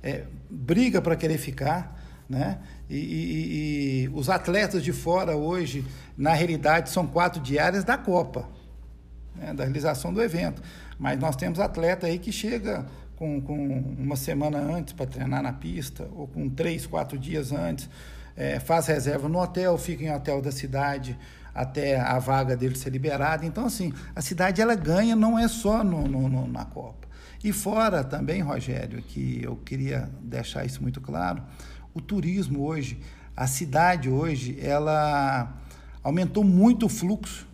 é 0.00 0.24
briga 0.48 1.02
para 1.02 1.16
querer 1.16 1.38
ficar, 1.38 1.93
né? 2.28 2.58
E, 2.88 2.96
e, 2.96 4.04
e, 4.04 4.08
os 4.12 4.28
atletas 4.28 4.82
de 4.82 4.92
fora 4.92 5.36
hoje, 5.36 5.84
na 6.16 6.32
realidade, 6.32 6.90
são 6.90 7.06
quatro 7.06 7.40
diárias 7.40 7.84
da 7.84 7.96
Copa, 7.96 8.48
né? 9.34 9.52
da 9.52 9.64
realização 9.64 10.12
do 10.12 10.22
evento. 10.22 10.62
Mas 10.98 11.18
nós 11.18 11.36
temos 11.36 11.58
atleta 11.58 12.06
aí 12.06 12.18
que 12.18 12.32
chega 12.32 12.86
com, 13.16 13.40
com 13.40 13.56
uma 13.98 14.16
semana 14.16 14.58
antes 14.58 14.92
para 14.92 15.06
treinar 15.06 15.42
na 15.42 15.52
pista, 15.52 16.08
ou 16.14 16.26
com 16.26 16.48
três, 16.48 16.86
quatro 16.86 17.18
dias 17.18 17.52
antes, 17.52 17.88
é, 18.36 18.58
faz 18.58 18.86
reserva 18.86 19.28
no 19.28 19.40
hotel, 19.40 19.76
fica 19.78 20.04
em 20.04 20.12
hotel 20.12 20.40
da 20.42 20.50
cidade 20.50 21.16
até 21.54 22.00
a 22.00 22.18
vaga 22.18 22.56
dele 22.56 22.76
ser 22.76 22.90
liberada. 22.90 23.46
Então, 23.46 23.66
assim, 23.66 23.92
a 24.14 24.20
cidade 24.20 24.60
ela 24.60 24.74
ganha 24.74 25.14
não 25.14 25.38
é 25.38 25.46
só 25.46 25.84
no, 25.84 26.08
no, 26.08 26.28
no, 26.28 26.48
na 26.48 26.64
Copa. 26.64 27.06
E 27.44 27.52
fora 27.52 28.02
também, 28.02 28.40
Rogério, 28.40 29.02
que 29.02 29.40
eu 29.42 29.56
queria 29.56 30.10
deixar 30.20 30.64
isso 30.64 30.82
muito 30.82 31.00
claro, 31.00 31.42
o 31.94 32.00
turismo 32.00 32.64
hoje, 32.64 32.98
a 33.36 33.46
cidade 33.46 34.10
hoje, 34.10 34.58
ela 34.60 35.56
aumentou 36.02 36.44
muito 36.44 36.86
o 36.86 36.88
fluxo 36.88 37.46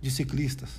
de 0.00 0.10
ciclistas. 0.10 0.70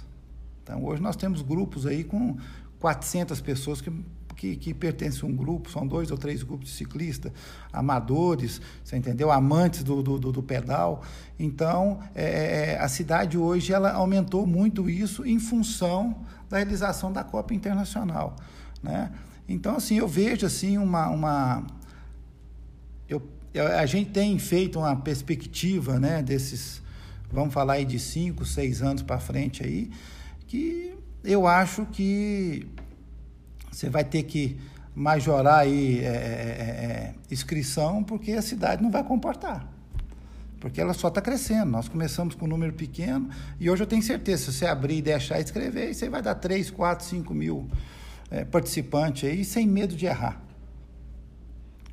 Então, 0.63 0.83
hoje 0.83 1.01
nós 1.01 1.15
temos 1.15 1.41
grupos 1.41 1.85
aí 1.85 2.03
com 2.03 2.37
400 2.79 3.39
pessoas 3.41 3.81
que, 3.81 3.91
que, 4.35 4.55
que, 4.55 4.73
pertencem 4.73 5.21
a 5.23 5.31
um 5.31 5.35
grupo, 5.35 5.69
são 5.69 5.85
dois 5.85 6.11
ou 6.11 6.17
três 6.17 6.43
grupos 6.43 6.69
de 6.69 6.75
ciclistas, 6.75 7.31
amadores, 7.71 8.59
você 8.83 8.97
entendeu? 8.97 9.31
Amantes 9.31 9.83
do, 9.83 10.01
do, 10.01 10.17
do 10.17 10.43
pedal. 10.43 11.03
Então, 11.39 11.99
é, 12.15 12.73
é, 12.73 12.79
a 12.79 12.87
cidade 12.87 13.37
hoje 13.37 13.73
ela 13.73 13.91
aumentou 13.91 14.47
muito 14.47 14.89
isso 14.89 15.25
em 15.25 15.39
função 15.39 16.25
da 16.49 16.57
realização 16.57 17.11
da 17.11 17.23
Copa 17.23 17.53
Internacional, 17.53 18.35
né? 18.81 19.11
Então, 19.47 19.75
assim, 19.75 19.97
eu 19.97 20.07
vejo 20.07 20.45
assim 20.45 20.77
uma, 20.77 21.07
uma 21.09 21.63
eu, 23.07 23.21
a 23.77 23.85
gente 23.85 24.11
tem 24.11 24.37
feito 24.37 24.79
uma 24.79 24.95
perspectiva, 24.95 25.99
né, 25.99 26.21
desses, 26.21 26.81
vamos 27.31 27.53
falar 27.53 27.73
aí 27.73 27.85
de 27.85 27.99
cinco, 27.99 28.45
seis 28.45 28.81
anos 28.81 29.01
para 29.01 29.19
frente 29.19 29.63
aí, 29.63 29.89
que 30.47 30.93
eu 31.23 31.47
acho 31.47 31.85
que 31.85 32.67
você 33.71 33.89
vai 33.89 34.03
ter 34.03 34.23
que 34.23 34.57
majorar 34.93 35.59
aí 35.59 35.99
é, 35.99 36.03
é, 36.03 36.09
é, 36.09 36.11
é, 36.11 37.15
inscrição, 37.29 38.03
porque 38.03 38.31
a 38.31 38.41
cidade 38.41 38.81
não 38.81 38.89
vai 38.89 39.03
comportar. 39.03 39.67
Porque 40.59 40.79
ela 40.79 40.93
só 40.93 41.09
está 41.09 41.21
crescendo. 41.21 41.69
Nós 41.69 41.89
começamos 41.89 42.33
com 42.33 42.45
um 42.45 42.47
número 42.47 42.73
pequeno 42.73 43.29
e 43.59 43.69
hoje 43.69 43.83
eu 43.83 43.87
tenho 43.87 44.01
certeza, 44.01 44.45
se 44.45 44.53
você 44.57 44.65
abrir 44.65 44.97
e 44.97 45.01
deixar 45.01 45.39
escrever, 45.39 45.93
você 45.93 46.09
vai 46.09 46.21
dar 46.21 46.35
3, 46.35 46.71
4, 46.71 47.05
5 47.05 47.33
mil 47.33 47.67
é, 48.31 48.45
participantes 48.45 49.29
aí 49.29 49.43
sem 49.43 49.67
medo 49.67 49.95
de 49.95 50.05
errar. 50.05 50.44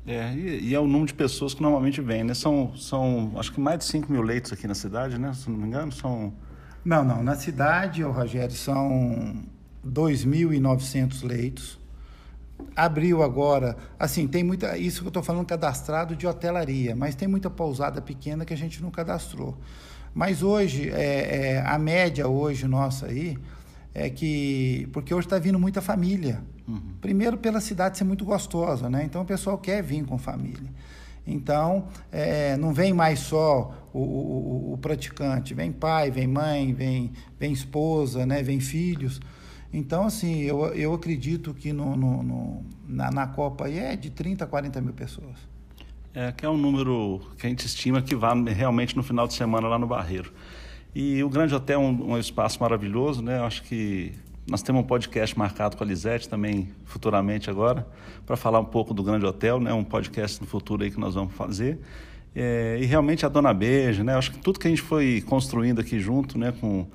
É, 0.05 0.33
e, 0.33 0.69
e, 0.69 0.75
é 0.75 0.79
o 0.79 0.85
número 0.85 1.07
de 1.07 1.13
pessoas 1.13 1.53
que 1.53 1.61
normalmente 1.61 2.01
vêm, 2.01 2.23
né? 2.23 2.33
São, 2.33 2.75
são 2.75 3.31
acho 3.37 3.53
que 3.53 3.59
mais 3.59 3.79
de 3.79 3.85
5 3.85 4.11
mil 4.11 4.21
leitos 4.21 4.51
aqui 4.51 4.67
na 4.67 4.75
cidade, 4.75 5.17
né? 5.17 5.33
Se 5.33 5.49
não 5.49 5.57
me 5.57 5.67
engano, 5.67 5.91
são 5.91 6.33
não, 6.85 7.03
não. 7.03 7.23
Na 7.23 7.35
cidade, 7.35 8.03
oh, 8.03 8.11
Rogério, 8.11 8.53
são 8.53 9.41
2.900 9.87 11.23
leitos. 11.23 11.79
Abriu 12.75 13.23
agora, 13.23 13.77
assim, 13.97 14.27
tem 14.27 14.43
muita. 14.43 14.77
Isso 14.77 15.01
que 15.01 15.07
eu 15.07 15.09
estou 15.09 15.23
falando 15.23 15.45
cadastrado 15.45 16.15
de 16.15 16.27
hotelaria, 16.27 16.95
mas 16.95 17.15
tem 17.15 17.27
muita 17.27 17.49
pousada 17.49 18.01
pequena 18.01 18.43
que 18.43 18.53
a 18.53 18.57
gente 18.57 18.81
não 18.81 18.91
cadastrou. 18.91 19.57
Mas 20.13 20.43
hoje, 20.43 20.89
é, 20.89 21.53
é, 21.53 21.63
a 21.65 21.79
média 21.79 22.27
hoje 22.27 22.67
nossa 22.67 23.07
aí 23.07 23.37
é 23.93 24.09
que. 24.09 24.87
Porque 24.91 25.13
hoje 25.13 25.27
está 25.27 25.39
vindo 25.39 25.59
muita 25.59 25.81
família. 25.81 26.41
Uhum. 26.67 26.95
Primeiro, 27.01 27.37
pela 27.37 27.59
cidade 27.59 27.97
ser 27.97 28.03
muito 28.03 28.25
gostosa, 28.25 28.89
né? 28.89 29.03
Então 29.03 29.21
o 29.21 29.25
pessoal 29.25 29.57
quer 29.57 29.83
vir 29.83 30.05
com 30.05 30.17
família. 30.17 30.69
Então, 31.25 31.87
é, 32.11 32.57
não 32.57 32.73
vem 32.73 32.93
mais 32.93 33.19
só 33.19 33.73
o, 33.93 33.99
o, 33.99 34.73
o, 34.73 34.77
praticante, 34.77 35.53
vem 35.53 35.71
pai, 35.71 36.11
vem 36.11 36.27
mãe, 36.27 36.73
vem, 36.73 37.13
vem 37.39 37.53
esposa, 37.53 38.25
né, 38.25 38.43
vem 38.43 38.59
filhos. 38.59 39.21
Então, 39.71 40.05
assim, 40.05 40.41
eu, 40.41 40.65
eu 40.73 40.93
acredito 40.93 41.53
que 41.53 41.71
no, 41.71 41.95
no, 41.95 42.21
no 42.21 42.65
na, 42.87 43.09
na, 43.09 43.27
Copa 43.27 43.65
aí 43.65 43.79
é 43.79 43.95
de 43.95 44.09
30 44.09 44.43
a 44.43 44.47
40 44.47 44.81
mil 44.81 44.93
pessoas. 44.93 45.37
É, 46.13 46.31
que 46.31 46.45
é 46.45 46.49
um 46.49 46.57
número 46.57 47.21
que 47.37 47.47
a 47.47 47.49
gente 47.49 47.65
estima 47.65 48.01
que 48.01 48.15
vá 48.15 48.33
realmente 48.33 48.95
no 48.95 49.01
final 49.01 49.27
de 49.27 49.33
semana 49.33 49.67
lá 49.67 49.79
no 49.79 49.87
Barreiro. 49.87 50.31
E 50.95 51.23
o 51.23 51.29
Grande 51.29 51.55
Hotel 51.55 51.81
é 51.81 51.83
um, 51.83 52.11
um 52.11 52.17
espaço 52.17 52.59
maravilhoso, 52.61 53.21
né? 53.21 53.39
Acho 53.39 53.63
que 53.63 54.13
nós 54.47 54.61
temos 54.61 54.83
um 54.83 54.85
podcast 54.85 55.37
marcado 55.37 55.77
com 55.77 55.83
a 55.83 55.87
Lisete 55.87 56.27
também 56.27 56.69
futuramente 56.85 57.49
agora, 57.49 57.87
para 58.25 58.35
falar 58.35 58.59
um 58.59 58.65
pouco 58.65 58.93
do 58.93 59.01
Grande 59.01 59.25
Hotel, 59.25 59.59
né? 59.59 59.73
um 59.73 59.83
podcast 59.83 60.41
no 60.41 60.47
futuro 60.47 60.83
aí 60.83 60.91
que 60.91 60.99
nós 60.99 61.15
vamos 61.15 61.33
fazer. 61.33 61.79
É, 62.35 62.77
e 62.81 62.85
realmente 62.85 63.25
a 63.25 63.29
Dona 63.29 63.53
Beija, 63.53 64.03
né? 64.03 64.15
acho 64.15 64.31
que 64.31 64.39
tudo 64.39 64.59
que 64.59 64.67
a 64.67 64.69
gente 64.69 64.81
foi 64.81 65.23
construindo 65.25 65.79
aqui 65.79 65.99
junto, 65.99 66.37
né? 66.37 66.53
com, 66.59 66.85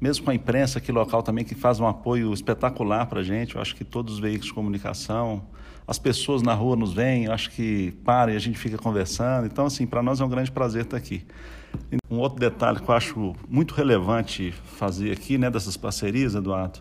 mesmo 0.00 0.24
com 0.24 0.30
a 0.30 0.34
imprensa 0.34 0.78
aqui 0.78 0.92
local 0.92 1.22
também, 1.22 1.44
que 1.44 1.54
faz 1.54 1.80
um 1.80 1.86
apoio 1.86 2.32
espetacular 2.32 3.06
para 3.06 3.20
a 3.20 3.24
gente, 3.24 3.56
eu 3.56 3.60
acho 3.60 3.74
que 3.74 3.84
todos 3.84 4.14
os 4.14 4.20
veículos 4.20 4.46
de 4.46 4.54
comunicação, 4.54 5.42
as 5.86 5.98
pessoas 5.98 6.42
na 6.42 6.54
rua 6.54 6.76
nos 6.76 6.92
veem, 6.92 7.26
acho 7.26 7.50
que 7.50 7.92
param 8.04 8.32
e 8.32 8.36
a 8.36 8.40
gente 8.40 8.56
fica 8.56 8.78
conversando. 8.78 9.46
Então, 9.46 9.66
assim, 9.66 9.86
para 9.86 10.02
nós 10.02 10.20
é 10.20 10.24
um 10.24 10.28
grande 10.28 10.50
prazer 10.50 10.84
estar 10.84 10.96
aqui. 10.96 11.24
Um 12.10 12.18
outro 12.18 12.38
detalhe 12.38 12.80
que 12.80 12.88
eu 12.88 12.94
acho 12.94 13.36
muito 13.48 13.74
relevante 13.74 14.52
fazer 14.52 15.12
aqui, 15.12 15.36
né, 15.36 15.50
dessas 15.50 15.76
parcerias, 15.76 16.34
Eduardo, 16.34 16.80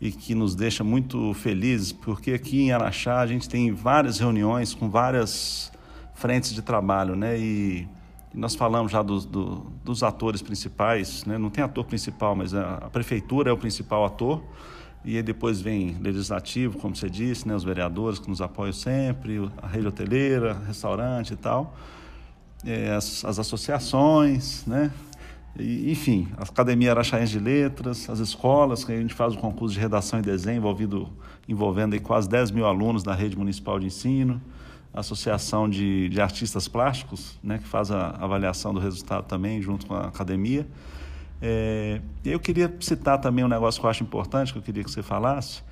e 0.00 0.10
que 0.10 0.34
nos 0.34 0.54
deixa 0.54 0.82
muito 0.82 1.34
felizes, 1.34 1.92
porque 1.92 2.32
aqui 2.32 2.62
em 2.62 2.72
Araxá 2.72 3.20
a 3.20 3.26
gente 3.26 3.48
tem 3.48 3.72
várias 3.72 4.18
reuniões 4.18 4.74
com 4.74 4.88
várias 4.88 5.72
frentes 6.14 6.54
de 6.54 6.62
trabalho, 6.62 7.14
né, 7.14 7.38
e, 7.38 7.88
nós 8.34 8.54
falamos 8.54 8.92
já 8.92 9.02
do, 9.02 9.20
do, 9.20 9.72
dos 9.82 10.02
atores 10.02 10.42
principais, 10.42 11.24
né, 11.24 11.38
não 11.38 11.48
tem 11.48 11.64
ator 11.64 11.84
principal, 11.84 12.36
mas 12.36 12.54
a, 12.54 12.74
a 12.76 12.90
prefeitura 12.90 13.50
é 13.50 13.52
o 13.52 13.56
principal 13.56 14.04
ator, 14.04 14.42
e 15.04 15.16
aí 15.16 15.22
depois 15.22 15.60
vem 15.60 15.96
legislativo, 16.00 16.78
como 16.78 16.94
você 16.94 17.08
disse, 17.08 17.48
né, 17.48 17.54
os 17.54 17.64
vereadores 17.64 18.18
que 18.18 18.28
nos 18.28 18.40
apoiam 18.40 18.72
sempre, 18.72 19.50
a 19.62 19.66
rede 19.66 19.86
hoteleira, 19.86 20.54
restaurante 20.66 21.32
e 21.32 21.36
tal 21.36 21.74
é, 22.64 22.94
as, 22.94 23.24
as, 23.24 23.38
associações, 23.38 24.64
né? 24.66 24.90
E, 25.58 25.90
enfim, 25.90 26.28
a 26.36 26.42
Academia 26.42 26.90
Araxaense 26.90 27.32
de 27.32 27.38
Letras, 27.38 28.08
as 28.10 28.18
escolas, 28.18 28.84
que 28.84 28.92
a 28.92 28.96
gente 28.96 29.14
faz 29.14 29.34
o 29.34 29.38
concurso 29.38 29.74
de 29.74 29.80
redação 29.80 30.18
e 30.18 30.22
desenho 30.22 30.58
envolvido, 30.58 31.08
envolvendo 31.48 31.94
aí 31.94 32.00
quase 32.00 32.28
10 32.28 32.50
mil 32.50 32.66
alunos 32.66 33.02
da 33.02 33.14
rede 33.14 33.36
municipal 33.36 33.78
de 33.78 33.86
ensino, 33.86 34.40
a 34.92 35.00
Associação 35.00 35.68
de, 35.68 36.08
de 36.08 36.20
Artistas 36.20 36.68
Plásticos, 36.68 37.38
né, 37.42 37.58
que 37.58 37.66
faz 37.66 37.90
a 37.90 38.10
avaliação 38.10 38.72
do 38.72 38.80
resultado 38.80 39.24
também, 39.26 39.60
junto 39.60 39.86
com 39.86 39.94
a 39.94 40.06
academia. 40.06 40.66
É, 41.40 42.00
eu 42.24 42.40
queria 42.40 42.74
citar 42.80 43.20
também 43.20 43.44
um 43.44 43.48
negócio 43.48 43.80
que 43.80 43.86
eu 43.86 43.90
acho 43.90 44.02
importante, 44.02 44.52
que 44.52 44.58
eu 44.58 44.62
queria 44.62 44.82
que 44.82 44.90
você 44.90 45.02
falasse. 45.02 45.62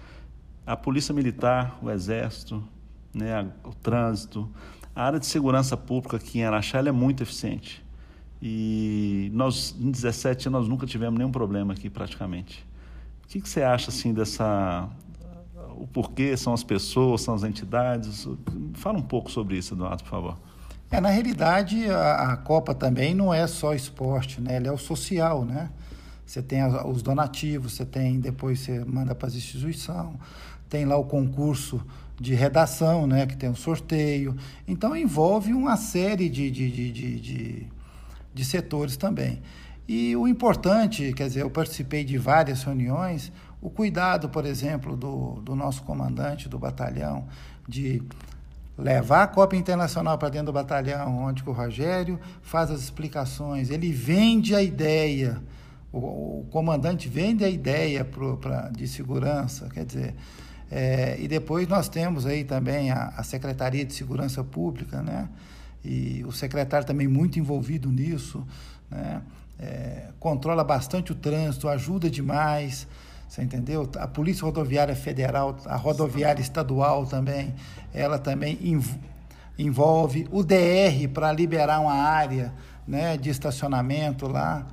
A 0.67 0.77
Polícia 0.77 1.15
Militar, 1.15 1.79
o 1.83 1.91
Exército, 1.91 2.63
né, 3.15 3.49
o 3.65 3.73
trânsito, 3.75 4.49
a 4.95 5.05
área 5.05 5.19
de 5.19 5.27
segurança 5.27 5.77
pública 5.77 6.17
aqui 6.17 6.39
em 6.39 6.45
Araxá 6.45 6.79
é 6.79 6.93
muito 6.93 7.23
eficiente. 7.23 7.85
E 8.41 9.31
nós, 9.33 9.75
em 9.81 9.91
17 9.91 10.49
anos, 10.49 10.61
nós 10.61 10.69
nunca 10.69 10.87
tivemos 10.87 11.19
nenhum 11.19 11.33
problema 11.33 11.73
aqui 11.73 11.89
praticamente. 11.89 12.67
O 13.25 13.29
que, 13.29 13.41
que 13.41 13.49
você 13.49 13.63
acha 13.63 13.91
assim 13.91 14.13
dessa 14.13 14.89
o 15.77 15.87
porquê, 15.87 16.37
são 16.37 16.53
as 16.53 16.63
pessoas, 16.63 17.23
são 17.23 17.35
as 17.35 17.43
entidades. 17.43 18.29
Fala 18.75 18.99
um 18.99 19.03
pouco 19.03 19.31
sobre 19.31 19.57
isso, 19.59 19.75
Eduardo, 19.75 20.03
por 20.05 20.11
favor. 20.11 20.39
É, 20.91 21.01
na 21.01 21.09
realidade, 21.09 21.91
a, 21.91 22.33
a 22.33 22.37
Copa 22.37 22.75
também 22.75 23.15
não 23.15 23.33
é 23.33 23.47
só 23.47 23.75
esporte, 23.75 24.41
né? 24.41 24.57
Ela 24.57 24.69
é 24.69 24.73
o 24.73 24.79
social, 24.79 25.45
né? 25.45 25.71
Você 26.25 26.43
tem 26.43 26.65
os 26.87 27.03
donativos, 27.03 27.75
você 27.75 27.85
tem, 27.85 28.19
depois 28.19 28.61
você 28.61 28.85
manda 28.85 29.15
para 29.15 29.29
as 29.29 29.35
instituições, 29.35 30.15
tem 30.69 30.85
lá 30.85 30.97
o 30.97 31.05
concurso 31.05 31.85
de 32.21 32.35
redação, 32.35 33.07
né? 33.07 33.27
Que 33.27 33.37
tem 33.37 33.49
um 33.49 33.55
sorteio. 33.57 34.37
Então 34.67 34.97
envolve 34.97 35.53
uma 35.53 35.77
série 35.77 36.29
de, 36.29 36.51
de, 36.51 36.71
de, 36.71 36.93
de, 36.93 37.21
de, 37.21 37.67
de 38.33 38.45
setores 38.45 38.97
também. 38.97 39.41
E 39.87 40.17
o 40.17 40.27
importante, 40.27 41.13
quer 41.13 41.29
dizer, 41.29 41.43
eu 41.43 41.51
participei 41.51 42.05
de 42.05 42.17
várias 42.17 42.63
reuniões, 42.63 43.31
o 43.61 43.69
cuidado, 43.69 44.29
por 44.29 44.47
exemplo, 44.47 44.97
do, 44.97 45.41
do 45.43 45.55
nosso 45.55 45.83
comandante 45.83 46.49
do 46.49 46.59
batalhão, 46.59 47.27
de 47.69 48.03
levar 48.77 49.23
a 49.23 49.27
Copa 49.27 49.57
Internacional 49.57 50.19
para 50.19 50.31
dentro 50.31 50.47
do 50.47 50.53
batalhão, 50.53 51.19
onde 51.25 51.43
o 51.47 51.53
Rogério 51.53 52.19
faz 52.43 52.71
as 52.71 52.81
explicações, 52.81 53.71
ele 53.71 53.93
vende 53.93 54.55
a 54.55 54.63
ideia, 54.63 55.41
o, 55.93 56.41
o 56.41 56.47
comandante 56.51 57.09
vende 57.09 57.45
a 57.45 57.49
ideia 57.49 58.05
pro, 58.05 58.37
pra, 58.37 58.71
de 58.71 58.89
segurança, 58.89 59.69
quer 59.69 59.85
dizer, 59.85 60.15
é, 60.77 61.17
e 61.21 61.29
depois 61.29 61.69
nós 61.69 61.89
temos 61.89 62.27
aí 62.27 62.43
também 62.43 62.91
a, 62.91 63.13
a, 63.17 63.23
Secretaria 63.23 63.85
de 63.85 63.95
Segurança 63.95 64.43
Pública, 64.43 65.01
né? 65.03 65.29
E 65.85 66.25
o 66.27 66.33
secretário 66.33 66.85
também 66.85 67.07
muito 67.07 67.39
envolvido 67.39 67.93
nisso, 67.93 68.45
né? 68.91 69.23
É, 69.57 70.09
controla 70.19 70.65
bastante 70.65 71.13
o 71.13 71.15
trânsito, 71.15 71.69
ajuda 71.69 72.11
demais. 72.11 72.89
Você 73.29 73.41
entendeu? 73.41 73.89
A 74.01 74.09
Polícia 74.09 74.45
Rodoviária 74.45 74.97
Federal, 74.97 75.57
a 75.65 75.77
Rodoviária 75.77 76.43
Estadual 76.43 77.07
também, 77.07 77.55
ela 77.93 78.19
também 78.19 78.59
envolve 79.57 80.27
o 80.33 80.43
DR 80.43 81.09
para 81.13 81.31
liberar 81.31 81.79
uma 81.79 81.95
área 81.95 82.53
né, 82.85 83.17
de 83.17 83.31
estacionamento 83.31 84.27
lá, 84.27 84.67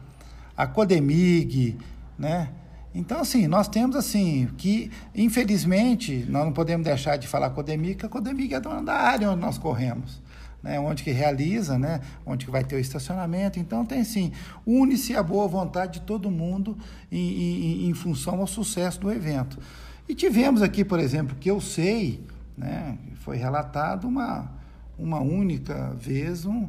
a 0.58 0.66
Codemig, 0.66 1.78
né? 2.18 2.50
Então, 2.94 3.22
assim, 3.22 3.48
nós 3.48 3.68
temos, 3.68 3.96
assim, 3.96 4.50
que, 4.58 4.92
infelizmente, 5.16 6.26
nós 6.30 6.46
não 6.46 6.52
podemos 6.52 6.84
deixar 6.84 7.18
de 7.18 7.28
falar 7.28 7.52
Codemig, 7.52 7.94
porque 7.94 8.06
a 8.06 8.10
Codemig 8.10 8.54
é 8.54 8.60
dona 8.60 8.84
da 8.84 8.94
área 8.94 9.32
onde 9.32 9.42
nós 9.42 9.58
corremos 9.58 10.22
né, 10.62 10.80
onde 10.80 11.04
que 11.04 11.12
realiza, 11.12 11.78
né, 11.78 12.02
onde 12.26 12.46
que 12.46 12.52
vai 12.52 12.64
ter 12.64 12.76
o 12.76 12.80
estacionamento. 12.80 13.60
Então 13.60 13.86
tem 13.86 14.04
sim, 14.04 14.32
une-se 14.66 15.16
a 15.16 15.24
boa 15.24 15.48
vontade 15.48 16.00
de 16.00 16.06
todo 16.06 16.30
mundo 16.30 16.78
em, 17.12 17.18
em, 17.18 17.90
em, 17.90 17.94
função 17.94 18.40
ao 18.40 18.48
sucesso 18.48 19.00
do 19.00 19.12
evento. 19.12 19.60
E 20.08 20.16
tivemos 20.16 20.62
aqui, 20.62 20.84
por 20.84 21.00
exemplo, 21.00 21.36
que 21.40 21.50
eu 21.50 21.60
sei, 21.60 22.24
né, 22.58 22.98
foi 23.16 23.38
relatado 23.38 24.08
uma, 24.08 24.52
uma 24.98 25.20
única 25.20 25.96
vez, 26.00 26.46
um, 26.46 26.68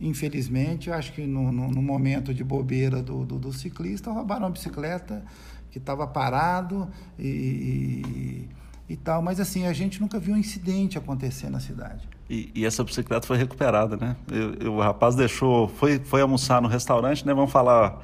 infelizmente, 0.00 0.90
acho 0.90 1.12
que 1.12 1.26
no, 1.26 1.52
no, 1.52 1.70
no 1.70 1.82
momento 1.82 2.32
de 2.34 2.42
bobeira 2.42 3.02
do, 3.02 3.24
do, 3.24 3.38
do, 3.38 3.52
ciclista, 3.52 4.10
roubaram 4.10 4.44
uma 4.44 4.50
bicicleta 4.50 5.24
que 5.70 5.78
estava 5.78 6.06
parado 6.06 6.88
e, 7.18 7.26
e, 8.88 8.92
e 8.92 8.96
tal, 8.96 9.22
mas 9.22 9.40
assim, 9.40 9.66
a 9.66 9.72
gente 9.72 10.00
nunca 10.00 10.18
viu 10.18 10.34
um 10.34 10.38
incidente 10.38 10.96
acontecer 10.98 11.50
na 11.50 11.60
cidade. 11.60 12.08
E, 12.28 12.50
e, 12.54 12.64
essa 12.64 12.82
bicicleta 12.82 13.26
foi 13.26 13.36
recuperada, 13.36 13.96
né? 13.96 14.16
Eu, 14.30 14.54
eu, 14.54 14.74
o 14.74 14.80
rapaz 14.80 15.14
deixou, 15.14 15.68
foi, 15.68 15.98
foi 15.98 16.22
almoçar 16.22 16.62
no 16.62 16.68
restaurante, 16.68 17.26
né? 17.26 17.34
Vamos 17.34 17.52
falar, 17.52 18.00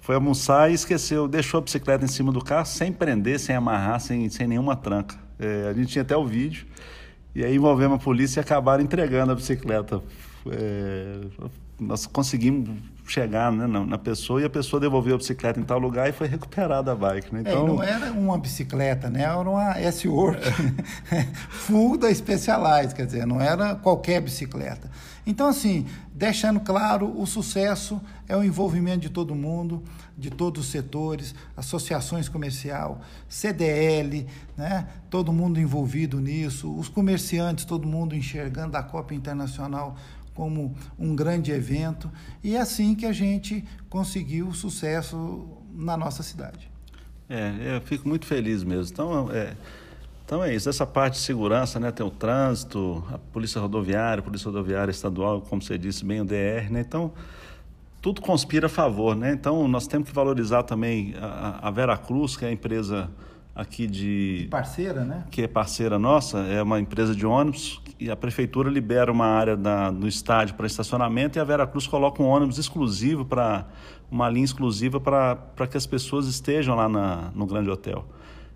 foi 0.00 0.16
almoçar 0.16 0.70
e 0.70 0.74
esqueceu, 0.74 1.28
deixou 1.28 1.58
a 1.58 1.60
bicicleta 1.62 2.04
em 2.04 2.08
cima 2.08 2.32
do 2.32 2.42
carro 2.42 2.66
sem 2.66 2.92
prender, 2.92 3.38
sem 3.38 3.54
amarrar, 3.54 4.00
sem, 4.00 4.28
sem 4.28 4.46
nenhuma 4.46 4.74
tranca. 4.74 5.16
É, 5.38 5.68
a 5.68 5.72
gente 5.72 5.88
tinha 5.88 6.02
até 6.02 6.16
o 6.16 6.26
vídeo. 6.26 6.66
E 7.34 7.44
aí 7.44 7.54
envolvemos 7.54 8.00
a 8.00 8.02
polícia 8.02 8.40
e 8.40 8.42
acabaram 8.42 8.82
entregando 8.82 9.30
a 9.30 9.34
bicicleta. 9.34 10.02
É, 10.46 11.20
nós 11.78 12.06
conseguimos 12.06 12.68
chegar 13.06 13.50
né, 13.50 13.66
na, 13.66 13.84
na, 13.84 13.98
pessoa 13.98 14.40
e 14.40 14.44
a 14.44 14.50
pessoa 14.50 14.78
devolveu 14.78 15.16
a 15.16 15.18
bicicleta 15.18 15.58
em 15.58 15.64
tal 15.64 15.78
lugar 15.78 16.08
e 16.08 16.12
foi 16.12 16.28
recuperada 16.28 16.92
a 16.92 16.94
bike. 16.94 17.34
Né? 17.34 17.40
Então... 17.40 17.64
É, 17.64 17.68
não 17.68 17.82
era 17.82 18.12
uma 18.12 18.38
bicicleta, 18.38 19.10
né? 19.10 19.22
era 19.22 19.38
uma 19.38 19.78
S-Work 19.78 20.40
full 21.50 21.98
da 21.98 22.14
Specialized, 22.14 22.94
quer 22.94 23.06
dizer, 23.06 23.26
não 23.26 23.40
era 23.40 23.74
qualquer 23.74 24.20
bicicleta. 24.20 24.90
Então, 25.26 25.48
assim, 25.48 25.86
deixando 26.14 26.60
claro, 26.60 27.20
o 27.20 27.26
sucesso 27.26 28.00
é 28.28 28.36
o 28.36 28.42
envolvimento 28.42 29.00
de 29.00 29.10
todo 29.10 29.34
mundo, 29.34 29.82
de 30.16 30.30
todos 30.30 30.64
os 30.64 30.70
setores, 30.70 31.34
associações 31.56 32.28
comercial, 32.28 33.00
CDL, 33.28 34.26
né? 34.56 34.86
todo 35.08 35.32
mundo 35.32 35.60
envolvido 35.60 36.20
nisso, 36.20 36.74
os 36.74 36.88
comerciantes, 36.88 37.64
todo 37.64 37.86
mundo 37.86 38.14
enxergando 38.14 38.76
a 38.76 38.82
Copa 38.82 39.14
Internacional 39.14 39.96
como 40.40 40.74
um 40.98 41.14
grande 41.14 41.52
evento 41.52 42.10
e 42.42 42.56
é 42.56 42.60
assim 42.62 42.94
que 42.94 43.04
a 43.04 43.12
gente 43.12 43.62
conseguiu 43.90 44.54
sucesso 44.54 45.46
na 45.74 45.98
nossa 45.98 46.22
cidade. 46.22 46.70
É, 47.28 47.76
eu 47.76 47.80
fico 47.82 48.08
muito 48.08 48.24
feliz 48.24 48.64
mesmo. 48.64 48.90
Então, 48.90 49.30
é, 49.30 49.54
então 50.24 50.42
é 50.42 50.54
isso. 50.54 50.66
Essa 50.66 50.86
parte 50.86 51.16
de 51.16 51.20
segurança, 51.20 51.78
né? 51.78 51.92
Tem 51.92 52.06
o 52.06 52.10
trânsito, 52.10 53.04
a 53.12 53.18
polícia 53.18 53.60
rodoviária, 53.60 54.20
a 54.20 54.24
polícia 54.24 54.46
rodoviária 54.46 54.90
estadual, 54.90 55.42
como 55.42 55.60
você 55.60 55.76
disse 55.76 56.06
bem, 56.06 56.22
o 56.22 56.24
DR, 56.24 56.70
né? 56.70 56.80
Então, 56.80 57.12
tudo 58.00 58.22
conspira 58.22 58.64
a 58.64 58.70
favor, 58.70 59.14
né? 59.14 59.34
Então, 59.34 59.68
nós 59.68 59.86
temos 59.86 60.08
que 60.08 60.14
valorizar 60.14 60.62
também 60.62 61.14
a, 61.20 61.68
a 61.68 61.70
Vera 61.70 61.98
Cruz, 61.98 62.34
que 62.34 62.46
é 62.46 62.48
a 62.48 62.52
empresa 62.52 63.10
aqui 63.60 63.86
de 63.86 64.48
parceira, 64.50 65.04
né? 65.04 65.24
Que 65.30 65.42
é 65.42 65.48
parceira 65.48 65.98
nossa, 65.98 66.38
é 66.38 66.62
uma 66.62 66.80
empresa 66.80 67.14
de 67.14 67.26
ônibus 67.26 67.82
e 67.98 68.10
a 68.10 68.16
prefeitura 68.16 68.70
libera 68.70 69.12
uma 69.12 69.26
área 69.26 69.54
da, 69.54 69.92
no 69.92 70.08
estádio 70.08 70.54
para 70.54 70.66
estacionamento 70.66 71.38
e 71.38 71.40
a 71.40 71.44
Veracruz 71.44 71.86
coloca 71.86 72.22
um 72.22 72.26
ônibus 72.26 72.56
exclusivo 72.56 73.24
para 73.24 73.66
uma 74.10 74.30
linha 74.30 74.46
exclusiva 74.46 74.98
para 74.98 75.66
que 75.70 75.76
as 75.76 75.86
pessoas 75.86 76.26
estejam 76.26 76.74
lá 76.74 76.88
na, 76.88 77.30
no 77.34 77.44
grande 77.44 77.68
hotel. 77.68 78.06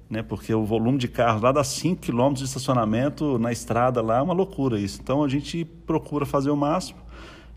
Né? 0.09 0.23
Porque 0.23 0.55
o 0.55 0.64
volume 0.64 0.97
de 0.97 1.09
carros 1.09 1.43
lá 1.43 1.53
dá 1.53 1.62
5 1.62 2.01
quilômetros 2.01 2.40
de 2.40 2.47
estacionamento 2.47 3.38
na 3.38 3.53
estrada 3.53 4.01
lá, 4.01 4.19
é 4.19 4.23
uma 4.23 4.35
loucura 4.35 4.81
isso. 4.81 5.01
Então 5.03 5.23
a 5.23 5.29
gente 5.29 5.67
procura 5.87 6.25
fazer 6.25 6.51
o 6.51 6.57
máximo 6.57 7.05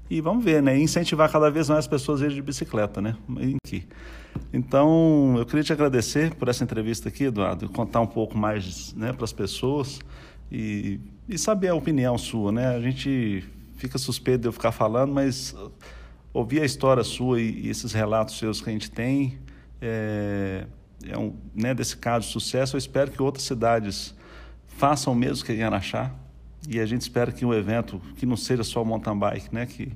e 0.10 0.22
vamos 0.22 0.44
ver, 0.44 0.62
né? 0.62 0.78
Incentivar 0.78 1.32
cada 1.32 1.50
vez 1.50 1.70
mais 1.70 1.80
as 1.80 1.88
pessoas 1.88 2.22
a 2.22 2.26
irem 2.26 2.36
de 2.36 2.42
bicicleta, 2.42 3.02
né? 3.02 3.16
Então, 4.54 5.36
eu 5.38 5.46
queria 5.46 5.64
te 5.64 5.74
agradecer 5.74 6.34
por 6.36 6.48
essa 6.48 6.64
entrevista 6.64 7.10
aqui, 7.10 7.26
Eduardo, 7.26 7.70
contar 7.70 8.02
um 8.02 8.08
pouco 8.08 8.38
mais 8.38 8.94
né, 8.94 9.12
para 9.12 9.26
as 9.26 9.34
pessoas 9.34 10.00
e, 10.52 11.00
e 11.28 11.38
saber 11.38 11.70
a 11.70 11.76
opinião 11.76 12.18
sua, 12.18 12.52
né? 12.52 12.76
A 12.76 12.80
gente 12.80 13.44
fica 13.76 13.98
suspeito 13.98 14.42
de 14.42 14.48
eu 14.48 14.54
ficar 14.54 14.72
falando, 14.72 15.14
mas 15.14 15.56
ouvir 16.34 16.62
a 16.62 16.66
história 16.66 17.04
sua 17.04 17.42
e, 17.42 17.66
e 17.66 17.70
esses 17.70 17.92
relatos 17.92 18.38
seus 18.38 18.62
que 18.62 18.70
a 18.70 18.74
gente 18.74 18.90
tem 18.90 19.38
é, 19.82 20.66
é 21.06 21.18
um, 21.18 21.36
né, 21.54 21.74
desse 21.74 21.98
caso 21.98 22.28
de 22.28 22.32
sucesso. 22.32 22.76
Eu 22.76 22.80
espero 22.80 23.12
que 23.12 23.22
outras 23.22 23.44
cidades 23.44 24.16
façam 24.68 25.12
o 25.12 25.16
mesmo 25.16 25.46
que 25.46 25.52
em 25.52 25.64
Araxá 25.64 26.14
e 26.68 26.80
a 26.80 26.86
gente 26.86 27.02
espera 27.02 27.32
que 27.32 27.46
um 27.46 27.54
evento 27.54 28.02
que 28.16 28.26
não 28.26 28.38
seja 28.38 28.64
só 28.64 28.84
mountain 28.84 29.18
bike, 29.18 29.54
né, 29.54 29.66
que 29.66 29.92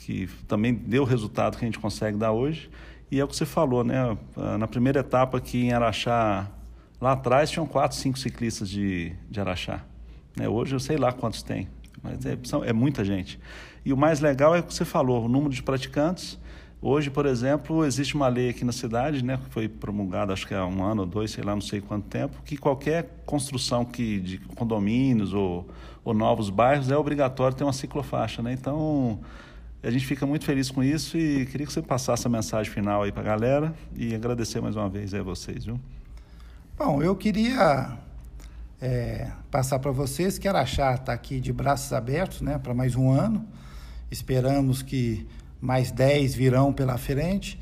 que 0.00 0.28
também 0.48 0.74
deu 0.74 1.02
o 1.02 1.06
resultado 1.06 1.58
que 1.58 1.64
a 1.64 1.68
gente 1.68 1.78
consegue 1.78 2.16
dar 2.16 2.32
hoje. 2.32 2.70
E 3.10 3.20
é 3.20 3.24
o 3.24 3.28
que 3.28 3.36
você 3.36 3.44
falou, 3.44 3.84
né? 3.84 4.16
Na 4.58 4.66
primeira 4.66 5.00
etapa 5.00 5.38
aqui 5.38 5.66
em 5.66 5.72
Araxá, 5.72 6.48
lá 7.00 7.12
atrás 7.12 7.50
tinham 7.50 7.66
quatro, 7.66 7.96
cinco 7.96 8.18
ciclistas 8.18 8.68
de, 8.68 9.12
de 9.28 9.40
Araxá. 9.40 9.84
Né? 10.36 10.48
Hoje 10.48 10.74
eu 10.74 10.80
sei 10.80 10.96
lá 10.96 11.12
quantos 11.12 11.42
tem, 11.42 11.68
mas 12.02 12.24
é, 12.24 12.38
são, 12.44 12.64
é 12.64 12.72
muita 12.72 13.04
gente. 13.04 13.38
E 13.84 13.92
o 13.92 13.96
mais 13.96 14.20
legal 14.20 14.54
é 14.54 14.60
o 14.60 14.62
que 14.62 14.72
você 14.72 14.84
falou, 14.84 15.24
o 15.24 15.28
número 15.28 15.52
de 15.52 15.62
praticantes. 15.62 16.38
Hoje, 16.82 17.10
por 17.10 17.26
exemplo, 17.26 17.84
existe 17.84 18.14
uma 18.14 18.26
lei 18.26 18.48
aqui 18.48 18.64
na 18.64 18.72
cidade, 18.72 19.22
né, 19.22 19.36
que 19.36 19.50
foi 19.50 19.68
promulgada 19.68 20.32
acho 20.32 20.46
que 20.46 20.54
há 20.54 20.64
um 20.64 20.82
ano 20.82 21.02
ou 21.02 21.06
dois, 21.06 21.30
sei 21.30 21.44
lá, 21.44 21.54
não 21.54 21.60
sei 21.60 21.80
quanto 21.82 22.06
tempo, 22.08 22.40
que 22.42 22.56
qualquer 22.56 23.22
construção 23.26 23.84
que, 23.84 24.18
de 24.18 24.38
condomínios 24.38 25.34
ou, 25.34 25.68
ou 26.02 26.14
novos 26.14 26.48
bairros 26.48 26.90
é 26.90 26.96
obrigatório 26.96 27.54
ter 27.54 27.64
uma 27.64 27.72
ciclofaixa. 27.74 28.42
Né? 28.42 28.54
Então, 28.54 29.20
a 29.82 29.90
gente 29.90 30.06
fica 30.06 30.24
muito 30.24 30.46
feliz 30.46 30.70
com 30.70 30.82
isso 30.82 31.18
e 31.18 31.44
queria 31.46 31.66
que 31.66 31.72
você 31.72 31.82
passasse 31.82 32.26
a 32.26 32.30
mensagem 32.30 32.72
final 32.72 33.02
aí 33.02 33.12
para 33.12 33.22
a 33.22 33.24
galera 33.24 33.74
e 33.94 34.14
agradecer 34.14 34.62
mais 34.62 34.74
uma 34.74 34.88
vez 34.88 35.12
a 35.12 35.22
vocês, 35.22 35.66
viu? 35.66 35.78
Bom, 36.78 37.02
eu 37.02 37.14
queria 37.14 37.98
é, 38.80 39.30
passar 39.50 39.78
para 39.80 39.90
vocês 39.90 40.38
que 40.38 40.48
Araxá 40.48 40.94
está 40.94 41.12
aqui 41.12 41.40
de 41.40 41.52
braços 41.52 41.92
abertos 41.92 42.40
né, 42.40 42.58
para 42.58 42.72
mais 42.72 42.96
um 42.96 43.10
ano. 43.10 43.46
Esperamos 44.10 44.82
que 44.82 45.26
mais 45.60 45.90
10 45.90 46.34
virão 46.34 46.72
pela 46.72 46.96
frente. 46.96 47.58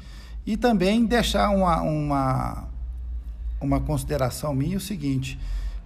E 0.47 0.57
também 0.57 1.05
deixar 1.05 1.51
uma, 1.51 1.83
uma, 1.83 2.69
uma 3.61 3.81
consideração 3.81 4.55
minha 4.55 4.79
o 4.79 4.81
seguinte, 4.81 5.39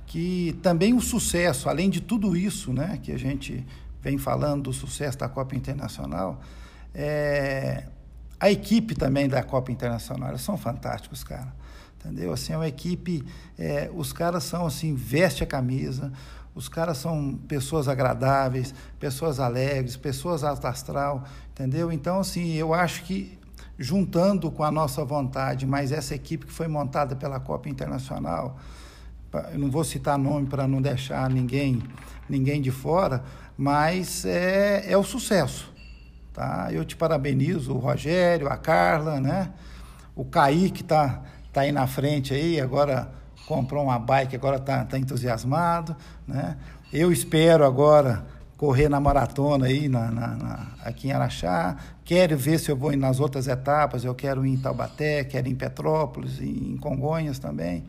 que 0.06 0.56
também 0.62 0.94
o 0.94 1.00
sucesso, 1.00 1.68
além 1.68 1.90
de 1.90 2.00
tudo 2.00 2.36
isso 2.36 2.72
né, 2.72 2.98
que 3.02 3.10
a 3.10 3.18
gente 3.18 3.66
vem 4.00 4.18
falando 4.18 4.64
do 4.64 4.72
sucesso 4.72 5.18
da 5.18 5.28
Copa 5.28 5.56
Internacional, 5.56 6.40
é, 6.94 7.84
a 8.38 8.50
equipe 8.50 8.94
também 8.94 9.28
da 9.28 9.42
Copa 9.42 9.72
Internacional, 9.72 10.30
eles 10.30 10.42
são 10.42 10.56
fantásticos, 10.56 11.24
cara. 11.24 11.52
entendeu? 11.98 12.32
Assim, 12.32 12.52
é 12.52 12.56
uma 12.56 12.68
equipe, 12.68 13.24
é, 13.58 13.90
os 13.94 14.12
caras 14.12 14.44
são 14.44 14.66
assim, 14.66 14.94
veste 14.94 15.42
a 15.42 15.46
camisa, 15.46 16.12
os 16.54 16.68
caras 16.68 16.98
são 16.98 17.34
pessoas 17.48 17.88
agradáveis, 17.88 18.74
pessoas 19.00 19.40
alegres, 19.40 19.96
pessoas 19.96 20.44
alto 20.44 20.66
astral, 20.66 21.24
entendeu? 21.52 21.90
Então, 21.90 22.20
assim, 22.20 22.52
eu 22.52 22.74
acho 22.74 23.04
que 23.04 23.38
juntando 23.78 24.50
com 24.50 24.62
a 24.62 24.70
nossa 24.70 25.04
vontade, 25.04 25.66
mas 25.66 25.92
essa 25.92 26.14
equipe 26.14 26.46
que 26.46 26.52
foi 26.52 26.68
montada 26.68 27.16
pela 27.16 27.40
Copa 27.40 27.68
Internacional, 27.68 28.58
eu 29.50 29.58
não 29.58 29.70
vou 29.70 29.82
citar 29.82 30.18
nome 30.18 30.46
para 30.46 30.68
não 30.68 30.82
deixar 30.82 31.30
ninguém, 31.30 31.82
ninguém 32.28 32.60
de 32.60 32.70
fora, 32.70 33.24
mas 33.56 34.24
é, 34.26 34.92
é 34.92 34.96
o 34.96 35.02
sucesso. 35.02 35.72
Tá? 36.34 36.68
Eu 36.70 36.84
te 36.84 36.96
parabenizo, 36.96 37.74
o 37.74 37.78
Rogério, 37.78 38.48
a 38.48 38.56
Carla, 38.56 39.20
né? 39.20 39.50
o 40.14 40.24
Kaique 40.24 40.82
está 40.82 41.22
tá 41.52 41.62
aí 41.62 41.72
na 41.72 41.86
frente 41.86 42.34
aí, 42.34 42.60
agora 42.60 43.10
comprou 43.46 43.84
uma 43.84 43.98
bike, 43.98 44.36
agora 44.36 44.56
está 44.56 44.84
tá 44.84 44.98
entusiasmado. 44.98 45.96
Né? 46.26 46.56
Eu 46.92 47.12
espero 47.12 47.64
agora 47.64 48.24
correr 48.56 48.88
na 48.88 49.00
maratona 49.00 49.66
aí 49.66 49.88
na, 49.88 50.10
na, 50.10 50.26
na, 50.28 50.66
aqui 50.84 51.08
em 51.08 51.12
Araxá. 51.12 51.76
Quero 52.04 52.36
ver 52.36 52.58
se 52.58 52.70
eu 52.70 52.76
vou 52.76 52.96
nas 52.96 53.18
outras 53.18 53.48
etapas. 53.48 54.04
Eu 54.04 54.14
quero 54.14 54.46
ir 54.46 54.50
em 54.50 54.56
Taubaté, 54.56 55.24
quero 55.24 55.48
ir 55.48 55.50
em 55.50 55.56
Petrópolis, 55.56 56.40
em 56.40 56.76
Congonhas 56.76 57.38
também. 57.38 57.84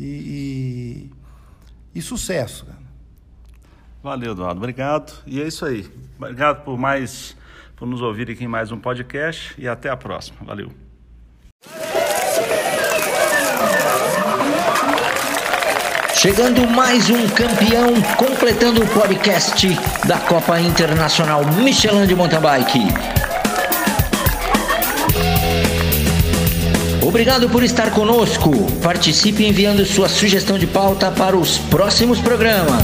E, 0.00 1.10
e, 1.94 1.98
e 1.98 2.00
sucesso. 2.00 2.66
Valeu, 4.02 4.32
Eduardo. 4.32 4.58
Obrigado. 4.58 5.12
E 5.26 5.42
é 5.42 5.46
isso 5.46 5.66
aí. 5.66 5.86
Obrigado 6.16 6.64
por 6.64 6.78
mais 6.78 7.36
por 7.76 7.86
nos 7.86 8.00
ouvir 8.00 8.30
aqui 8.30 8.44
em 8.44 8.48
mais 8.48 8.72
um 8.72 8.78
podcast 8.78 9.54
e 9.60 9.68
até 9.68 9.88
a 9.88 9.96
próxima. 9.96 10.38
Valeu. 10.42 10.87
Chegando 16.20 16.66
mais 16.66 17.08
um 17.10 17.28
campeão, 17.28 17.94
completando 18.16 18.82
o 18.82 18.86
podcast 18.88 19.68
da 20.04 20.18
Copa 20.18 20.58
Internacional 20.58 21.44
Michelin 21.62 22.08
de 22.08 22.14
Mountain 22.16 22.40
Bike. 22.40 22.80
Obrigado 27.06 27.48
por 27.48 27.62
estar 27.62 27.92
conosco. 27.92 28.50
Participe 28.82 29.46
enviando 29.46 29.86
sua 29.86 30.08
sugestão 30.08 30.58
de 30.58 30.66
pauta 30.66 31.08
para 31.12 31.36
os 31.36 31.56
próximos 31.56 32.18
programas. 32.18 32.82